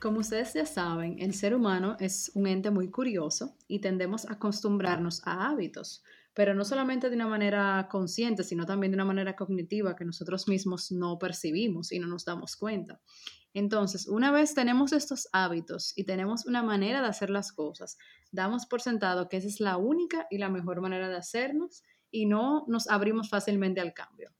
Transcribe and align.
Como 0.00 0.20
ustedes 0.20 0.54
ya 0.54 0.64
saben, 0.64 1.18
el 1.18 1.34
ser 1.34 1.56
humano 1.56 1.96
es 1.98 2.30
un 2.34 2.46
ente 2.46 2.70
muy 2.70 2.88
curioso 2.88 3.56
y 3.66 3.80
tendemos 3.80 4.26
a 4.26 4.34
acostumbrarnos 4.34 5.26
a 5.26 5.48
hábitos, 5.48 6.04
pero 6.34 6.54
no 6.54 6.64
solamente 6.64 7.10
de 7.10 7.16
una 7.16 7.26
manera 7.26 7.88
consciente, 7.90 8.44
sino 8.44 8.64
también 8.64 8.92
de 8.92 8.96
una 8.96 9.04
manera 9.04 9.34
cognitiva 9.34 9.96
que 9.96 10.04
nosotros 10.04 10.46
mismos 10.46 10.92
no 10.92 11.18
percibimos 11.18 11.90
y 11.90 11.98
no 11.98 12.06
nos 12.06 12.24
damos 12.24 12.54
cuenta. 12.54 13.00
Entonces, 13.54 14.06
una 14.06 14.30
vez 14.30 14.54
tenemos 14.54 14.92
estos 14.92 15.28
hábitos 15.32 15.92
y 15.96 16.04
tenemos 16.04 16.46
una 16.46 16.62
manera 16.62 17.02
de 17.02 17.08
hacer 17.08 17.28
las 17.28 17.50
cosas, 17.50 17.98
damos 18.30 18.66
por 18.66 18.80
sentado 18.80 19.28
que 19.28 19.38
esa 19.38 19.48
es 19.48 19.58
la 19.58 19.78
única 19.78 20.28
y 20.30 20.38
la 20.38 20.48
mejor 20.48 20.80
manera 20.80 21.08
de 21.08 21.16
hacernos 21.16 21.82
y 22.08 22.26
no 22.26 22.64
nos 22.68 22.88
abrimos 22.88 23.30
fácilmente 23.30 23.80
al 23.80 23.94
cambio. 23.94 24.32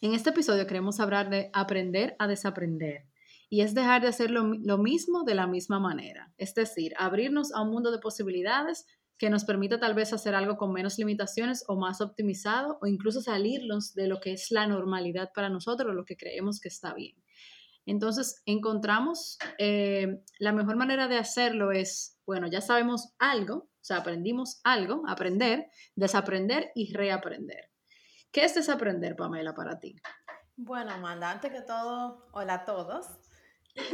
En 0.00 0.14
este 0.14 0.30
episodio 0.30 0.66
queremos 0.66 0.98
hablar 0.98 1.28
de 1.28 1.50
aprender 1.52 2.16
a 2.18 2.26
desaprender 2.26 3.04
y 3.50 3.62
es 3.62 3.74
dejar 3.74 4.02
de 4.02 4.08
hacer 4.08 4.30
lo, 4.30 4.78
mismo 4.78 5.24
de 5.24 5.34
la 5.34 5.46
misma 5.46 5.80
manera. 5.80 6.32
Es 6.36 6.54
decir, 6.54 6.92
abrirnos 6.98 7.52
a 7.54 7.62
un 7.62 7.70
mundo 7.70 7.90
de 7.90 7.98
posibilidades 7.98 8.86
que 9.16 9.30
nos 9.30 9.44
permita 9.44 9.80
tal 9.80 9.94
vez 9.94 10.12
hacer 10.12 10.34
algo 10.34 10.56
con 10.56 10.72
menos 10.72 10.98
limitaciones 10.98 11.64
o 11.66 11.76
más 11.76 12.00
optimizado 12.00 12.78
o 12.80 12.86
incluso 12.86 13.20
salirnos 13.20 13.94
de 13.94 14.06
lo 14.06 14.20
que 14.20 14.32
es 14.32 14.50
la 14.50 14.66
normalidad 14.66 15.30
para 15.34 15.48
nosotros, 15.48 15.94
lo 15.94 16.04
que 16.04 16.16
creemos 16.16 16.60
que 16.60 16.68
está 16.68 16.94
bien. 16.94 17.16
Entonces, 17.84 18.42
encontramos 18.44 19.38
eh, 19.56 20.22
la 20.38 20.52
mejor 20.52 20.76
manera 20.76 21.08
de 21.08 21.16
hacerlo 21.16 21.72
es, 21.72 22.20
bueno, 22.26 22.46
ya 22.46 22.60
sabemos 22.60 23.14
algo, 23.18 23.54
o 23.56 23.84
sea, 23.88 23.96
aprendimos 23.96 24.60
algo, 24.62 25.02
aprender, 25.08 25.68
desaprender 25.96 26.70
y 26.74 26.92
reaprender. 26.92 27.70
¿Qué 28.30 28.44
es 28.44 28.54
desaprender, 28.54 29.16
Pamela, 29.16 29.54
para 29.54 29.80
ti? 29.80 29.96
Bueno, 30.54 30.92
Amanda, 30.92 31.30
antes 31.30 31.50
que 31.50 31.62
todo, 31.62 32.28
hola 32.32 32.54
a 32.54 32.64
todos. 32.66 33.06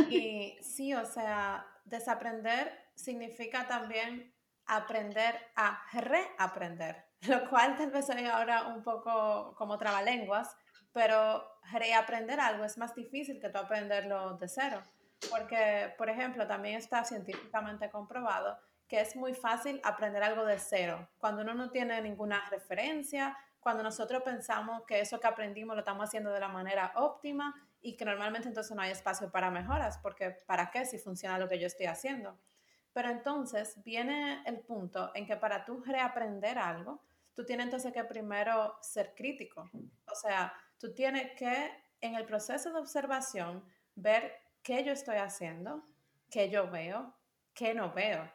Y 0.08 0.58
sí, 0.62 0.94
o 0.94 1.04
sea, 1.04 1.66
desaprender 1.84 2.72
significa 2.94 3.66
también 3.66 4.32
aprender 4.66 5.34
a 5.56 5.82
reaprender, 5.92 7.04
lo 7.28 7.48
cual 7.48 7.76
tal 7.76 7.90
vez 7.90 8.06
soy 8.06 8.24
ahora 8.26 8.68
un 8.68 8.82
poco 8.82 9.54
como 9.56 9.78
trabalenguas, 9.78 10.56
pero 10.92 11.44
reaprender 11.72 12.40
algo 12.40 12.64
es 12.64 12.78
más 12.78 12.94
difícil 12.94 13.40
que 13.40 13.48
tú 13.48 13.58
aprenderlo 13.58 14.36
de 14.36 14.48
cero, 14.48 14.82
porque, 15.30 15.94
por 15.98 16.08
ejemplo, 16.08 16.46
también 16.46 16.76
está 16.76 17.04
científicamente 17.04 17.90
comprobado 17.90 18.58
que 18.88 19.00
es 19.00 19.16
muy 19.16 19.34
fácil 19.34 19.80
aprender 19.82 20.22
algo 20.22 20.44
de 20.44 20.58
cero, 20.58 21.08
cuando 21.18 21.42
uno 21.42 21.54
no 21.54 21.70
tiene 21.70 22.00
ninguna 22.02 22.48
referencia, 22.50 23.36
cuando 23.60 23.82
nosotros 23.82 24.22
pensamos 24.22 24.82
que 24.86 25.00
eso 25.00 25.18
que 25.18 25.26
aprendimos 25.26 25.74
lo 25.74 25.80
estamos 25.80 26.04
haciendo 26.04 26.30
de 26.30 26.40
la 26.40 26.48
manera 26.48 26.92
óptima 26.96 27.54
y 27.84 27.96
que 27.96 28.06
normalmente 28.06 28.48
entonces 28.48 28.74
no 28.74 28.80
hay 28.80 28.90
espacio 28.90 29.30
para 29.30 29.50
mejoras, 29.50 29.98
porque 29.98 30.30
¿para 30.30 30.70
qué 30.70 30.86
si 30.86 30.98
funciona 30.98 31.38
lo 31.38 31.48
que 31.48 31.58
yo 31.58 31.66
estoy 31.66 31.86
haciendo? 31.86 32.40
Pero 32.94 33.10
entonces 33.10 33.82
viene 33.84 34.42
el 34.46 34.60
punto 34.60 35.10
en 35.14 35.26
que 35.26 35.36
para 35.36 35.66
tú 35.66 35.82
reaprender 35.84 36.58
algo, 36.58 37.02
tú 37.34 37.44
tienes 37.44 37.66
entonces 37.66 37.92
que 37.92 38.02
primero 38.04 38.78
ser 38.80 39.14
crítico. 39.14 39.68
O 40.06 40.14
sea, 40.14 40.54
tú 40.78 40.94
tienes 40.94 41.32
que 41.38 41.70
en 42.00 42.14
el 42.14 42.24
proceso 42.24 42.72
de 42.72 42.78
observación 42.78 43.62
ver 43.94 44.32
qué 44.62 44.82
yo 44.82 44.92
estoy 44.92 45.16
haciendo, 45.16 45.84
qué 46.30 46.48
yo 46.48 46.70
veo, 46.70 47.14
qué 47.52 47.74
no 47.74 47.92
veo, 47.92 48.32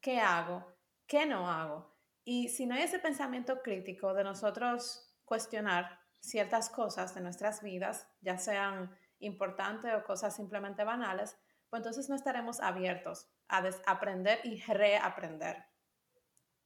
qué 0.00 0.20
hago, 0.20 0.76
qué 1.06 1.24
no 1.24 1.50
hago. 1.50 1.90
Y 2.22 2.50
si 2.50 2.66
no 2.66 2.74
hay 2.74 2.82
ese 2.82 2.98
pensamiento 2.98 3.62
crítico 3.62 4.12
de 4.12 4.24
nosotros 4.24 5.10
cuestionar 5.24 6.00
ciertas 6.20 6.68
cosas 6.70 7.14
de 7.14 7.22
nuestras 7.22 7.62
vidas, 7.62 8.06
ya 8.20 8.38
sean 8.38 8.94
importantes 9.20 9.92
o 9.94 10.04
cosas 10.04 10.34
simplemente 10.34 10.84
banales, 10.84 11.38
pues 11.68 11.80
entonces 11.80 12.08
no 12.08 12.16
estaremos 12.16 12.60
abiertos 12.60 13.28
a 13.48 13.62
aprender 13.86 14.40
y 14.44 14.60
reaprender. 14.62 15.64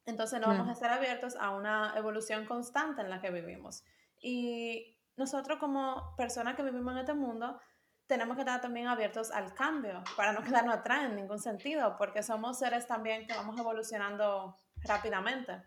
Entonces 0.06 0.40
no 0.40 0.48
vamos 0.48 0.68
a 0.68 0.72
estar 0.72 0.92
abiertos 0.92 1.36
a 1.36 1.50
una 1.50 1.94
evolución 1.96 2.44
constante 2.46 3.02
en 3.02 3.10
la 3.10 3.20
que 3.20 3.30
vivimos. 3.30 3.84
Y 4.20 4.98
nosotros 5.16 5.58
como 5.58 6.14
personas 6.16 6.56
que 6.56 6.62
vivimos 6.62 6.92
en 6.92 6.98
este 6.98 7.14
mundo, 7.14 7.58
tenemos 8.06 8.36
que 8.36 8.42
estar 8.42 8.60
también 8.60 8.86
abiertos 8.86 9.30
al 9.30 9.54
cambio 9.54 10.02
para 10.16 10.32
no 10.32 10.42
quedarnos 10.42 10.74
atrás 10.74 11.04
en 11.04 11.16
ningún 11.16 11.38
sentido, 11.38 11.96
porque 11.96 12.22
somos 12.22 12.58
seres 12.58 12.86
también 12.86 13.26
que 13.26 13.34
vamos 13.34 13.58
evolucionando 13.58 14.56
rápidamente. 14.82 15.62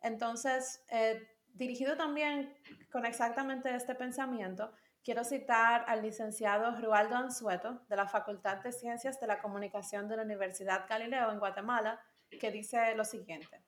Entonces, 0.00 0.82
eh, 0.90 1.28
dirigido 1.52 1.96
también 1.96 2.56
con 2.90 3.04
exactamente 3.04 3.74
este 3.74 3.94
pensamiento, 3.94 4.72
quiero 5.08 5.24
citar 5.24 5.86
al 5.88 6.02
licenciado 6.02 6.70
Rualdo 6.78 7.16
Anzueto 7.16 7.80
de 7.88 7.96
la 7.96 8.06
Facultad 8.06 8.58
de 8.58 8.72
Ciencias 8.72 9.18
de 9.18 9.26
la 9.26 9.40
Comunicación 9.40 10.06
de 10.06 10.18
la 10.18 10.22
Universidad 10.22 10.84
Galileo 10.86 11.32
en 11.32 11.38
Guatemala, 11.38 11.98
que 12.38 12.50
dice 12.50 12.94
lo 12.94 13.06
siguiente. 13.06 13.64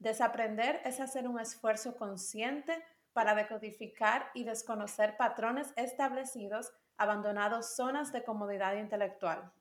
Desaprender 0.00 0.80
es 0.84 0.98
hacer 0.98 1.28
un 1.28 1.38
esfuerzo 1.38 1.94
consciente 1.94 2.84
para 3.12 3.36
decodificar 3.36 4.32
y 4.34 4.42
desconocer 4.42 5.16
patrones 5.16 5.72
establecidos, 5.76 6.72
abandonando 6.96 7.62
zonas 7.62 8.12
de 8.12 8.24
comodidad 8.24 8.74
intelectual. 8.74 9.52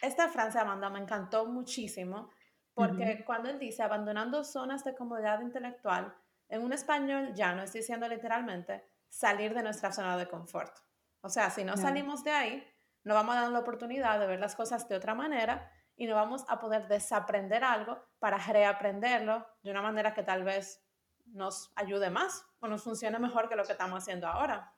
Esta 0.00 0.30
frase, 0.30 0.58
Amanda, 0.58 0.88
me 0.88 1.00
encantó 1.00 1.44
muchísimo 1.44 2.30
porque 2.72 3.04
uh 3.04 3.18
-huh. 3.18 3.24
cuando 3.26 3.50
él 3.50 3.58
dice 3.58 3.82
abandonando 3.82 4.42
zonas 4.42 4.82
de 4.82 4.94
comodidad 4.94 5.42
intelectual, 5.42 6.16
en 6.48 6.62
un 6.62 6.72
español 6.72 7.34
ya 7.34 7.54
no 7.54 7.64
estoy 7.64 7.82
diciendo 7.82 8.08
literalmente 8.08 8.93
salir 9.14 9.54
de 9.54 9.62
nuestra 9.62 9.92
zona 9.92 10.16
de 10.16 10.26
confort. 10.26 10.76
O 11.20 11.28
sea, 11.28 11.48
si 11.48 11.62
no 11.62 11.76
salimos 11.76 12.24
de 12.24 12.32
ahí, 12.32 12.64
no 13.04 13.14
vamos 13.14 13.36
a 13.36 13.42
dar 13.42 13.52
la 13.52 13.60
oportunidad 13.60 14.18
de 14.18 14.26
ver 14.26 14.40
las 14.40 14.56
cosas 14.56 14.88
de 14.88 14.96
otra 14.96 15.14
manera 15.14 15.70
y 15.96 16.06
no 16.06 16.16
vamos 16.16 16.44
a 16.48 16.58
poder 16.58 16.88
desaprender 16.88 17.62
algo 17.62 17.96
para 18.18 18.38
reaprenderlo 18.38 19.46
de 19.62 19.70
una 19.70 19.82
manera 19.82 20.14
que 20.14 20.24
tal 20.24 20.42
vez 20.42 20.84
nos 21.26 21.72
ayude 21.76 22.10
más 22.10 22.44
o 22.58 22.66
nos 22.66 22.82
funcione 22.82 23.18
mejor 23.20 23.48
que 23.48 23.54
lo 23.54 23.64
que 23.64 23.72
estamos 23.72 24.02
haciendo 24.02 24.26
ahora. 24.26 24.74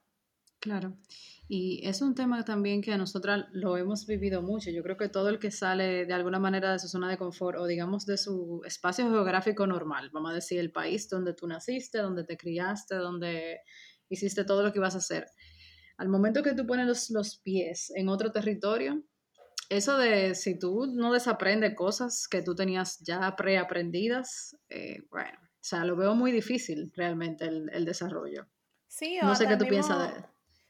Claro, 0.61 0.97
y 1.49 1.87
es 1.87 2.03
un 2.03 2.15
tema 2.15 2.45
también 2.45 2.83
que 2.83 2.93
a 2.93 2.99
nosotras 2.99 3.47
lo 3.53 3.77
hemos 3.77 4.07
vivido 4.07 4.43
mucho. 4.43 4.71
Yo 4.71 4.83
creo 4.83 4.97
que 4.97 5.09
todo 5.09 5.29
el 5.29 5.39
que 5.39 5.51
sale 5.51 6.07
de 6.07 6.13
alguna 6.13 6.39
manera 6.39 6.73
de 6.73 6.79
su 6.79 6.89
zona 6.89 7.09
de 7.09 7.19
confort 7.19 7.59
o 7.59 7.67
digamos 7.67 8.05
de 8.05 8.19
su 8.19 8.61
espacio 8.65 9.09
geográfico 9.09 9.67
normal, 9.67 10.11
vamos 10.13 10.33
a 10.33 10.35
decir 10.35 10.59
el 10.59 10.73
país 10.73 11.09
donde 11.09 11.35
tú 11.35 11.47
naciste, 11.47 11.99
donde 11.99 12.25
te 12.25 12.37
criaste, 12.37 12.97
donde 12.97 13.61
hiciste 14.09 14.45
todo 14.45 14.63
lo 14.63 14.73
que 14.73 14.79
ibas 14.79 14.95
a 14.95 14.99
hacer. 14.99 15.27
Al 15.97 16.09
momento 16.09 16.43
que 16.43 16.55
tú 16.55 16.67
pones 16.67 16.87
los, 16.87 17.11
los 17.11 17.39
pies 17.39 17.93
en 17.95 18.09
otro 18.09 18.33
territorio, 18.33 19.03
eso 19.69 19.99
de 19.99 20.35
si 20.35 20.59
tú 20.59 20.87
no 20.87 21.13
desaprendes 21.13 21.75
cosas 21.75 22.29
que 22.29 22.43
tú 22.43 22.55
tenías 22.55 22.99
ya 23.01 23.35
preaprendidas, 23.37 24.57
eh, 24.69 25.03
bueno, 25.11 25.39
o 25.43 25.69
sea, 25.69 25.85
lo 25.85 25.97
veo 25.97 26.15
muy 26.15 26.31
difícil 26.31 26.93
realmente 26.95 27.47
el, 27.47 27.71
el 27.73 27.85
desarrollo. 27.85 28.47
Sí, 28.87 29.19
no 29.21 29.35
sé 29.35 29.49
qué 29.49 29.57
tú 29.57 29.65
mismo, 29.65 29.71
piensas 29.71 30.15
de 30.15 30.25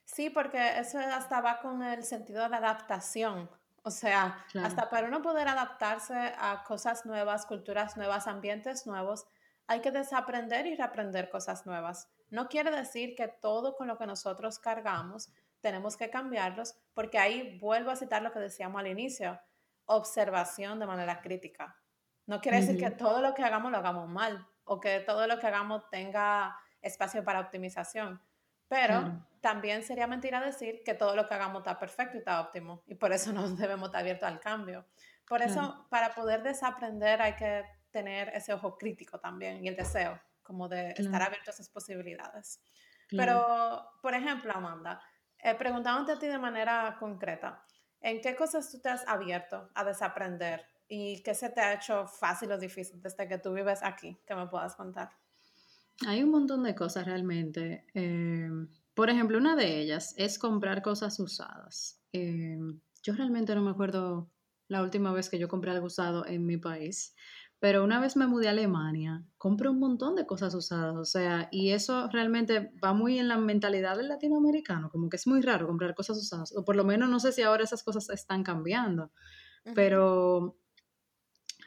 Sí, 0.06 0.30
porque 0.30 0.78
eso 0.78 0.98
hasta 0.98 1.40
va 1.40 1.60
con 1.60 1.82
el 1.82 2.04
sentido 2.04 2.48
de 2.48 2.56
adaptación. 2.56 3.50
O 3.82 3.90
sea, 3.90 4.44
claro. 4.50 4.68
hasta 4.68 4.88
para 4.88 5.08
uno 5.08 5.20
poder 5.20 5.48
adaptarse 5.48 6.32
a 6.38 6.64
cosas 6.66 7.04
nuevas, 7.06 7.44
culturas 7.46 7.96
nuevas, 7.96 8.26
ambientes 8.26 8.86
nuevos, 8.86 9.26
hay 9.66 9.80
que 9.80 9.90
desaprender 9.90 10.66
y 10.66 10.74
reaprender 10.74 11.28
cosas 11.28 11.66
nuevas. 11.66 12.08
No 12.30 12.48
quiere 12.48 12.70
decir 12.70 13.14
que 13.14 13.28
todo 13.28 13.76
con 13.76 13.86
lo 13.86 13.98
que 13.98 14.06
nosotros 14.06 14.58
cargamos 14.58 15.30
tenemos 15.60 15.96
que 15.96 16.10
cambiarlos, 16.10 16.76
porque 16.94 17.18
ahí 17.18 17.58
vuelvo 17.58 17.90
a 17.90 17.96
citar 17.96 18.22
lo 18.22 18.32
que 18.32 18.38
decíamos 18.38 18.80
al 18.80 18.86
inicio, 18.86 19.40
observación 19.86 20.78
de 20.78 20.86
manera 20.86 21.20
crítica. 21.20 21.76
No 22.26 22.40
quiere 22.40 22.58
uh 22.58 22.60
-huh. 22.60 22.66
decir 22.66 22.80
que 22.80 22.90
todo 22.90 23.20
lo 23.20 23.34
que 23.34 23.42
hagamos 23.42 23.70
lo 23.70 23.78
hagamos 23.78 24.08
mal 24.08 24.46
o 24.64 24.80
que 24.80 25.00
todo 25.00 25.26
lo 25.26 25.38
que 25.38 25.46
hagamos 25.46 25.88
tenga 25.90 26.56
espacio 26.82 27.24
para 27.24 27.40
optimización, 27.40 28.20
pero 28.68 28.98
uh 28.98 29.02
-huh. 29.02 29.26
también 29.40 29.82
sería 29.82 30.06
mentira 30.06 30.40
decir 30.40 30.82
que 30.84 30.94
todo 30.94 31.14
lo 31.14 31.26
que 31.26 31.34
hagamos 31.34 31.60
está 31.60 31.78
perfecto 31.78 32.16
y 32.16 32.18
está 32.18 32.40
óptimo 32.40 32.82
y 32.86 32.94
por 32.96 33.12
eso 33.12 33.32
no 33.32 33.48
debemos 33.48 33.88
estar 33.88 34.00
abiertos 34.00 34.28
al 34.28 34.40
cambio. 34.40 34.86
Por 35.26 35.42
eso, 35.42 35.60
uh 35.60 35.64
-huh. 35.64 35.88
para 35.88 36.14
poder 36.14 36.42
desaprender 36.42 37.22
hay 37.22 37.34
que 37.34 37.64
tener 37.90 38.28
ese 38.34 38.52
ojo 38.52 38.76
crítico 38.76 39.18
también 39.18 39.64
y 39.64 39.68
el 39.68 39.76
deseo 39.76 40.20
como 40.46 40.68
de 40.68 40.90
estar 40.90 41.22
abierto 41.22 41.50
a 41.50 41.54
esas 41.54 41.68
posibilidades. 41.68 42.60
Pero, 43.10 43.90
por 44.02 44.14
ejemplo, 44.14 44.52
Amanda, 44.54 45.00
eh, 45.38 45.54
preguntándote 45.54 46.12
a 46.12 46.18
ti 46.18 46.26
de 46.26 46.38
manera 46.38 46.96
concreta, 46.98 47.64
¿en 48.00 48.20
qué 48.20 48.34
cosas 48.34 48.70
tú 48.70 48.80
te 48.80 48.88
has 48.88 49.06
abierto 49.06 49.70
a 49.74 49.84
desaprender? 49.84 50.64
¿Y 50.88 51.22
qué 51.22 51.34
se 51.34 51.50
te 51.50 51.60
ha 51.60 51.74
hecho 51.74 52.06
fácil 52.06 52.52
o 52.52 52.58
difícil 52.58 53.00
desde 53.00 53.28
que 53.28 53.38
tú 53.38 53.52
vives 53.52 53.80
aquí? 53.82 54.18
Que 54.26 54.34
me 54.34 54.46
puedas 54.46 54.74
contar. 54.76 55.10
Hay 56.06 56.22
un 56.22 56.30
montón 56.30 56.62
de 56.62 56.74
cosas 56.74 57.06
realmente. 57.06 57.86
Eh, 57.94 58.48
por 58.94 59.10
ejemplo, 59.10 59.38
una 59.38 59.56
de 59.56 59.80
ellas 59.80 60.14
es 60.16 60.38
comprar 60.38 60.82
cosas 60.82 61.18
usadas. 61.20 62.00
Eh, 62.12 62.58
yo 63.02 63.14
realmente 63.14 63.54
no 63.54 63.62
me 63.62 63.70
acuerdo 63.70 64.30
la 64.68 64.82
última 64.82 65.12
vez 65.12 65.28
que 65.28 65.38
yo 65.38 65.48
compré 65.48 65.70
algo 65.70 65.86
usado 65.86 66.26
en 66.26 66.44
mi 66.44 66.56
país, 66.56 67.14
pero 67.58 67.82
una 67.82 68.00
vez 68.00 68.16
me 68.16 68.26
mudé 68.26 68.48
a 68.48 68.50
Alemania, 68.50 69.24
compré 69.38 69.68
un 69.68 69.78
montón 69.78 70.14
de 70.14 70.26
cosas 70.26 70.54
usadas, 70.54 70.96
o 70.96 71.04
sea, 71.04 71.48
y 71.50 71.70
eso 71.70 72.08
realmente 72.08 72.72
va 72.84 72.92
muy 72.92 73.18
en 73.18 73.28
la 73.28 73.38
mentalidad 73.38 73.96
del 73.96 74.08
latinoamericano, 74.08 74.90
como 74.90 75.08
que 75.08 75.16
es 75.16 75.26
muy 75.26 75.40
raro 75.40 75.66
comprar 75.66 75.94
cosas 75.94 76.18
usadas, 76.18 76.54
o 76.56 76.64
por 76.64 76.76
lo 76.76 76.84
menos 76.84 77.08
no 77.08 77.18
sé 77.18 77.32
si 77.32 77.42
ahora 77.42 77.64
esas 77.64 77.82
cosas 77.82 78.10
están 78.10 78.42
cambiando, 78.42 79.10
pero 79.74 80.58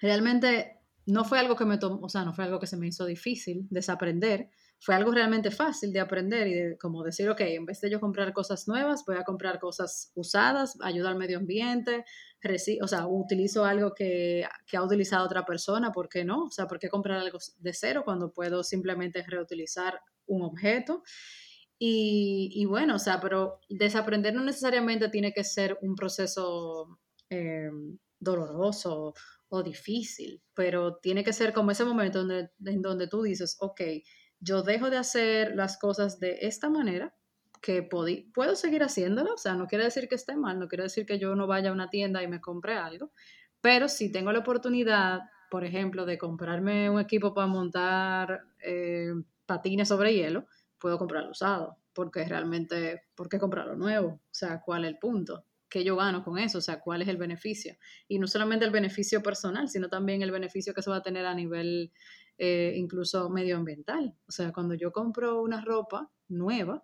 realmente 0.02 0.80
no 1.06 1.26
fue 1.26 1.40
algo 1.40 1.56
que 1.56 1.66
me 1.66 1.78
tomó, 1.78 2.00
o 2.06 2.10
sea, 2.10 2.24
no 2.24 2.34
fue 2.34 2.46
algo 2.46 2.60
que 2.60 2.68
se 2.68 2.78
me 2.78 2.88
hizo 2.88 3.06
difícil 3.06 3.68
desaprender, 3.70 4.50
fue 4.80 4.96
algo 4.96 5.12
realmente 5.12 5.52
fácil 5.52 5.92
de 5.92 6.00
aprender 6.00 6.48
y 6.48 6.54
de 6.54 6.78
como 6.78 7.04
decir, 7.04 7.30
ok, 7.30 7.42
en 7.42 7.66
vez 7.66 7.82
de 7.82 7.90
yo 7.90 8.00
comprar 8.00 8.32
cosas 8.32 8.68
nuevas, 8.68 9.04
voy 9.06 9.18
a 9.18 9.24
comprar 9.24 9.60
cosas 9.60 10.12
usadas, 10.16 10.78
ayuda 10.82 11.10
al 11.10 11.18
medio 11.18 11.38
ambiente, 11.38 12.06
o 12.82 12.88
sea, 12.88 13.08
utilizo 13.08 13.66
algo 13.66 13.94
que, 13.94 14.46
ha 14.46 14.84
utilizado 14.84 15.26
otra 15.26 15.46
persona, 15.46 15.92
¿por 15.92 16.08
qué 16.10 16.24
no? 16.24 16.46
O 16.46 16.52
sea, 16.52 16.68
¿por 16.68 16.80
qué 16.80 16.90
comprar 16.90 17.20
algo 17.20 17.40
de 17.58 17.74
cero 17.74 18.04
cuando 18.06 18.32
puedo 18.32 18.64
simplemente 18.64 19.24
reutilizar 19.28 20.00
un 20.28 20.44
objeto? 20.44 21.04
Y, 21.82 22.66
bueno, 22.66 22.96
o 22.96 23.00
sea, 23.00 23.22
pero 23.22 23.62
desaprender 23.70 24.34
no 24.34 24.44
necesariamente 24.44 25.10
tiene 25.10 25.32
que 25.32 25.46
ser 25.46 25.78
un 25.82 25.96
proceso 25.96 27.00
eh, 27.30 27.70
doloroso 28.20 29.14
o 29.48 29.64
difícil, 29.64 30.42
pero 30.54 30.98
tiene 30.98 31.24
que 31.24 31.34
ser 31.34 31.54
como 31.54 31.72
ese 31.72 31.86
momento 31.86 32.20
donde, 32.20 32.50
en 32.66 32.82
donde 32.82 33.08
tú 33.08 33.24
dices, 33.24 33.56
ok, 33.60 33.82
yo 34.40 34.62
dejo 34.62 34.90
de 34.90 34.98
hacer 34.98 35.56
las 35.56 35.78
cosas 35.78 36.20
de 36.20 36.40
esta 36.42 36.70
manera, 36.70 37.16
que 37.62 37.84
puedo 37.84 38.56
seguir 38.56 38.84
haciéndolo, 38.84 39.34
o 39.34 39.38
sea, 39.38 39.56
no 39.56 39.68
quiere 39.68 39.84
decir 39.84 40.08
que 40.08 40.16
esté 40.16 40.36
mal, 40.36 40.60
no 40.60 40.68
quiere 40.68 40.84
decir 40.84 41.06
que 41.06 41.20
yo 41.20 41.36
no 41.36 41.48
vaya 41.48 41.70
a 41.70 41.74
una 41.74 41.90
tienda 41.90 42.24
y 42.24 42.28
me 42.28 42.40
compre 42.40 42.76
algo, 42.76 43.12
pero 43.62 43.90
si 43.90 44.12
tengo 44.12 44.32
la 44.32 44.40
oportunidad, 44.40 45.22
por 45.50 45.66
ejemplo, 45.66 46.06
de 46.06 46.18
comprarme 46.18 46.90
un 46.90 47.00
equipo 47.00 47.34
para 47.34 47.48
montar 47.48 48.42
eh, 48.64 49.14
patines 49.46 49.90
sobre 49.90 50.14
hielo, 50.14 50.46
puedo 50.78 50.98
comprarlo 50.98 51.32
usado, 51.32 51.78
porque 51.94 52.24
realmente, 52.24 53.04
¿por 53.16 53.28
qué 53.28 53.40
comprarlo 53.40 53.76
nuevo? 53.76 54.08
O 54.08 54.34
sea, 54.34 54.62
¿cuál 54.62 54.86
es 54.86 54.92
el 54.92 54.98
punto? 54.98 55.46
¿Qué 55.68 55.84
yo 55.84 55.98
gano 55.98 56.24
con 56.24 56.38
eso? 56.38 56.60
O 56.60 56.62
sea, 56.62 56.80
¿cuál 56.80 57.02
es 57.02 57.08
el 57.10 57.18
beneficio? 57.18 57.76
Y 58.08 58.20
no 58.20 58.28
solamente 58.28 58.66
el 58.66 58.72
beneficio 58.72 59.22
personal, 59.22 59.68
sino 59.68 59.90
también 59.90 60.22
el 60.22 60.32
beneficio 60.32 60.74
que 60.74 60.82
se 60.82 60.90
va 60.90 60.98
a 60.98 61.04
tener 61.04 61.26
a 61.26 61.36
nivel 61.36 61.92
eh, 62.38 62.74
incluso 62.78 63.30
medioambiental. 63.30 64.16
O 64.28 64.32
sea, 64.32 64.54
cuando 64.54 64.74
yo 64.74 64.94
compro 64.94 65.42
una 65.42 65.62
ropa 65.62 66.10
nueva, 66.30 66.84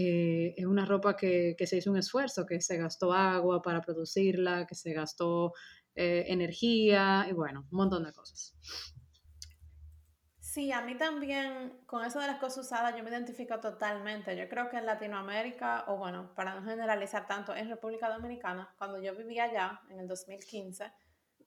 eh, 0.00 0.54
es 0.56 0.64
una 0.64 0.84
ropa 0.84 1.16
que, 1.16 1.56
se 1.66 1.76
hizo 1.76 1.90
un 1.90 1.96
esfuerzo, 1.96 2.46
que 2.46 2.60
se 2.60 2.76
gastó 2.76 3.12
agua 3.12 3.60
para 3.62 3.80
producirla, 3.80 4.64
que 4.64 4.76
se 4.76 4.92
gastó 4.92 5.54
eh, 5.96 6.24
energía 6.28 7.26
y 7.28 7.32
bueno, 7.32 7.66
un 7.72 7.76
montón 7.76 8.04
de 8.04 8.12
cosas. 8.12 8.54
Sí, 10.38 10.70
a 10.70 10.82
mí 10.82 10.96
también 10.96 11.80
con 11.84 12.04
eso 12.04 12.20
de 12.20 12.28
las 12.28 12.38
cosas 12.38 12.66
usadas 12.66 12.96
yo 12.96 13.02
me 13.02 13.10
identifico 13.10 13.58
totalmente. 13.58 14.36
Yo 14.36 14.48
creo 14.48 14.70
que 14.70 14.76
en 14.76 14.86
Latinoamérica, 14.86 15.86
o 15.88 15.96
bueno, 15.96 16.32
para 16.36 16.54
no 16.54 16.64
generalizar 16.64 17.26
tanto, 17.26 17.52
en 17.56 17.68
República 17.68 18.08
Dominicana, 18.08 18.72
cuando 18.78 19.02
yo 19.02 19.16
vivía 19.16 19.44
allá 19.44 19.80
en 19.90 19.98
el 19.98 20.06
2015, 20.06 20.92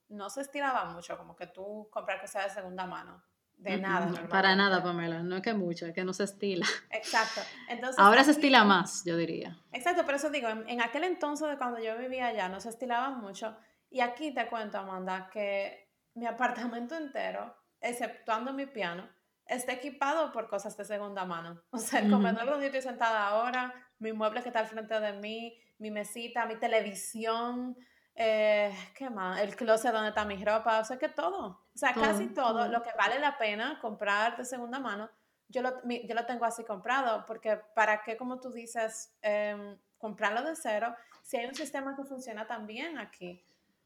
no 0.09 0.29
se 0.29 0.41
estiraba 0.41 0.83
mucho 0.93 1.17
como 1.17 1.37
que 1.37 1.47
tú 1.47 1.87
comprar 1.89 2.19
cosas 2.19 2.47
de 2.47 2.49
segunda 2.61 2.85
mano. 2.85 3.23
De 3.61 3.77
nada. 3.77 4.27
para 4.27 4.55
nada, 4.55 4.81
Pamela. 4.81 5.21
No 5.21 5.35
es 5.35 5.43
que 5.43 5.53
mucho, 5.53 5.85
es 5.85 5.93
que 5.93 6.03
no 6.03 6.13
se 6.13 6.23
estila. 6.23 6.65
Exacto. 6.89 7.41
Entonces, 7.69 7.99
Ahora 7.99 8.23
se 8.23 8.31
estila 8.31 8.63
más, 8.63 9.03
yo 9.05 9.15
diría. 9.15 9.55
Exacto, 9.71 10.03
por 10.03 10.15
eso 10.15 10.31
digo, 10.31 10.47
en, 10.49 10.81
aquel 10.81 11.03
entonces 11.03 11.47
de 11.47 11.57
cuando 11.57 11.79
yo 11.79 11.95
vivía 11.97 12.27
allá 12.27 12.49
no 12.49 12.59
se 12.59 12.69
estilaba 12.69 13.11
mucho. 13.11 13.55
Y 13.91 13.99
aquí 13.99 14.33
te 14.33 14.47
cuento, 14.47 14.79
Amanda, 14.79 15.29
que 15.31 15.91
mi 16.15 16.25
apartamento 16.25 16.95
entero, 16.95 17.55
exceptuando 17.79 18.51
mi 18.51 18.65
piano, 18.65 19.07
está 19.45 19.73
equipado 19.73 20.31
por 20.31 20.49
cosas 20.49 20.75
de 20.75 20.85
segunda 20.85 21.25
mano. 21.25 21.61
O 21.71 21.77
sea, 21.77 21.99
el 21.99 22.09
comedor 22.09 22.45
donde 22.45 22.65
estoy 22.65 22.81
sentada 22.81 23.27
ahora, 23.27 23.73
mi 23.99 24.11
mueble 24.11 24.41
que 24.41 24.49
está 24.49 24.61
al 24.61 24.67
frente 24.67 24.99
de 24.99 25.13
mí, 25.13 25.55
mi 25.77 25.91
mesita, 25.91 26.47
mi 26.47 26.55
televisión, 26.55 27.77
eh, 28.15 28.75
¿qué 28.95 29.09
más? 29.09 29.39
El 29.39 29.55
closet 29.55 29.91
donde 29.91 30.09
está 30.09 30.25
mi 30.25 30.43
ropa, 30.43 30.79
o 30.79 30.83
sea 30.83 30.97
que 30.97 31.09
todo, 31.09 31.60
o 31.73 31.77
sea, 31.77 31.93
casi 31.93 32.27
todo, 32.27 32.67
lo 32.67 32.83
que 32.83 32.91
vale 32.97 33.19
la 33.19 33.37
pena 33.37 33.79
comprar 33.79 34.37
de 34.37 34.45
segunda 34.45 34.79
mano, 34.79 35.09
yo 35.47 35.61
lo, 35.61 35.81
yo 35.83 36.15
lo 36.15 36.25
tengo 36.25 36.45
así 36.45 36.63
comprado, 36.63 37.25
porque 37.25 37.57
para 37.75 38.03
qué, 38.03 38.17
como 38.17 38.39
tú 38.39 38.51
dices, 38.51 39.13
em, 39.21 39.77
comprarlo 39.97 40.43
de 40.43 40.55
cero, 40.55 40.95
si 41.23 41.37
hay 41.37 41.45
un 41.45 41.55
sistema 41.55 41.95
que 41.95 42.03
funciona 42.03 42.47
tan 42.47 42.65
bien 42.65 42.97
aquí. 42.97 43.43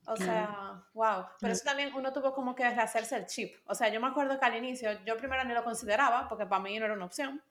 O 0.07 0.15
sea, 0.15 0.83
wow. 0.93 1.25
Pero 1.39 1.53
eso 1.53 1.63
también 1.63 1.91
uno 1.95 2.13
tuvo 2.13 2.31
como 2.33 2.53
que 2.53 2.69
rehacerse 2.69 3.15
el 3.15 3.25
chip. 3.25 3.55
O 3.65 3.73
sea, 3.73 3.89
yo 3.89 3.99
me 3.99 4.07
acuerdo 4.07 4.39
que 4.39 4.45
al 4.45 4.55
inicio 4.55 4.91
yo 5.03 5.17
primero 5.17 5.43
ni 5.43 5.53
lo 5.53 5.63
consideraba, 5.63 6.27
porque 6.29 6.45
para 6.45 6.61
mí 6.61 6.77
no 6.77 6.85
era 6.85 6.93
una 6.93 7.05
opción. 7.05 7.41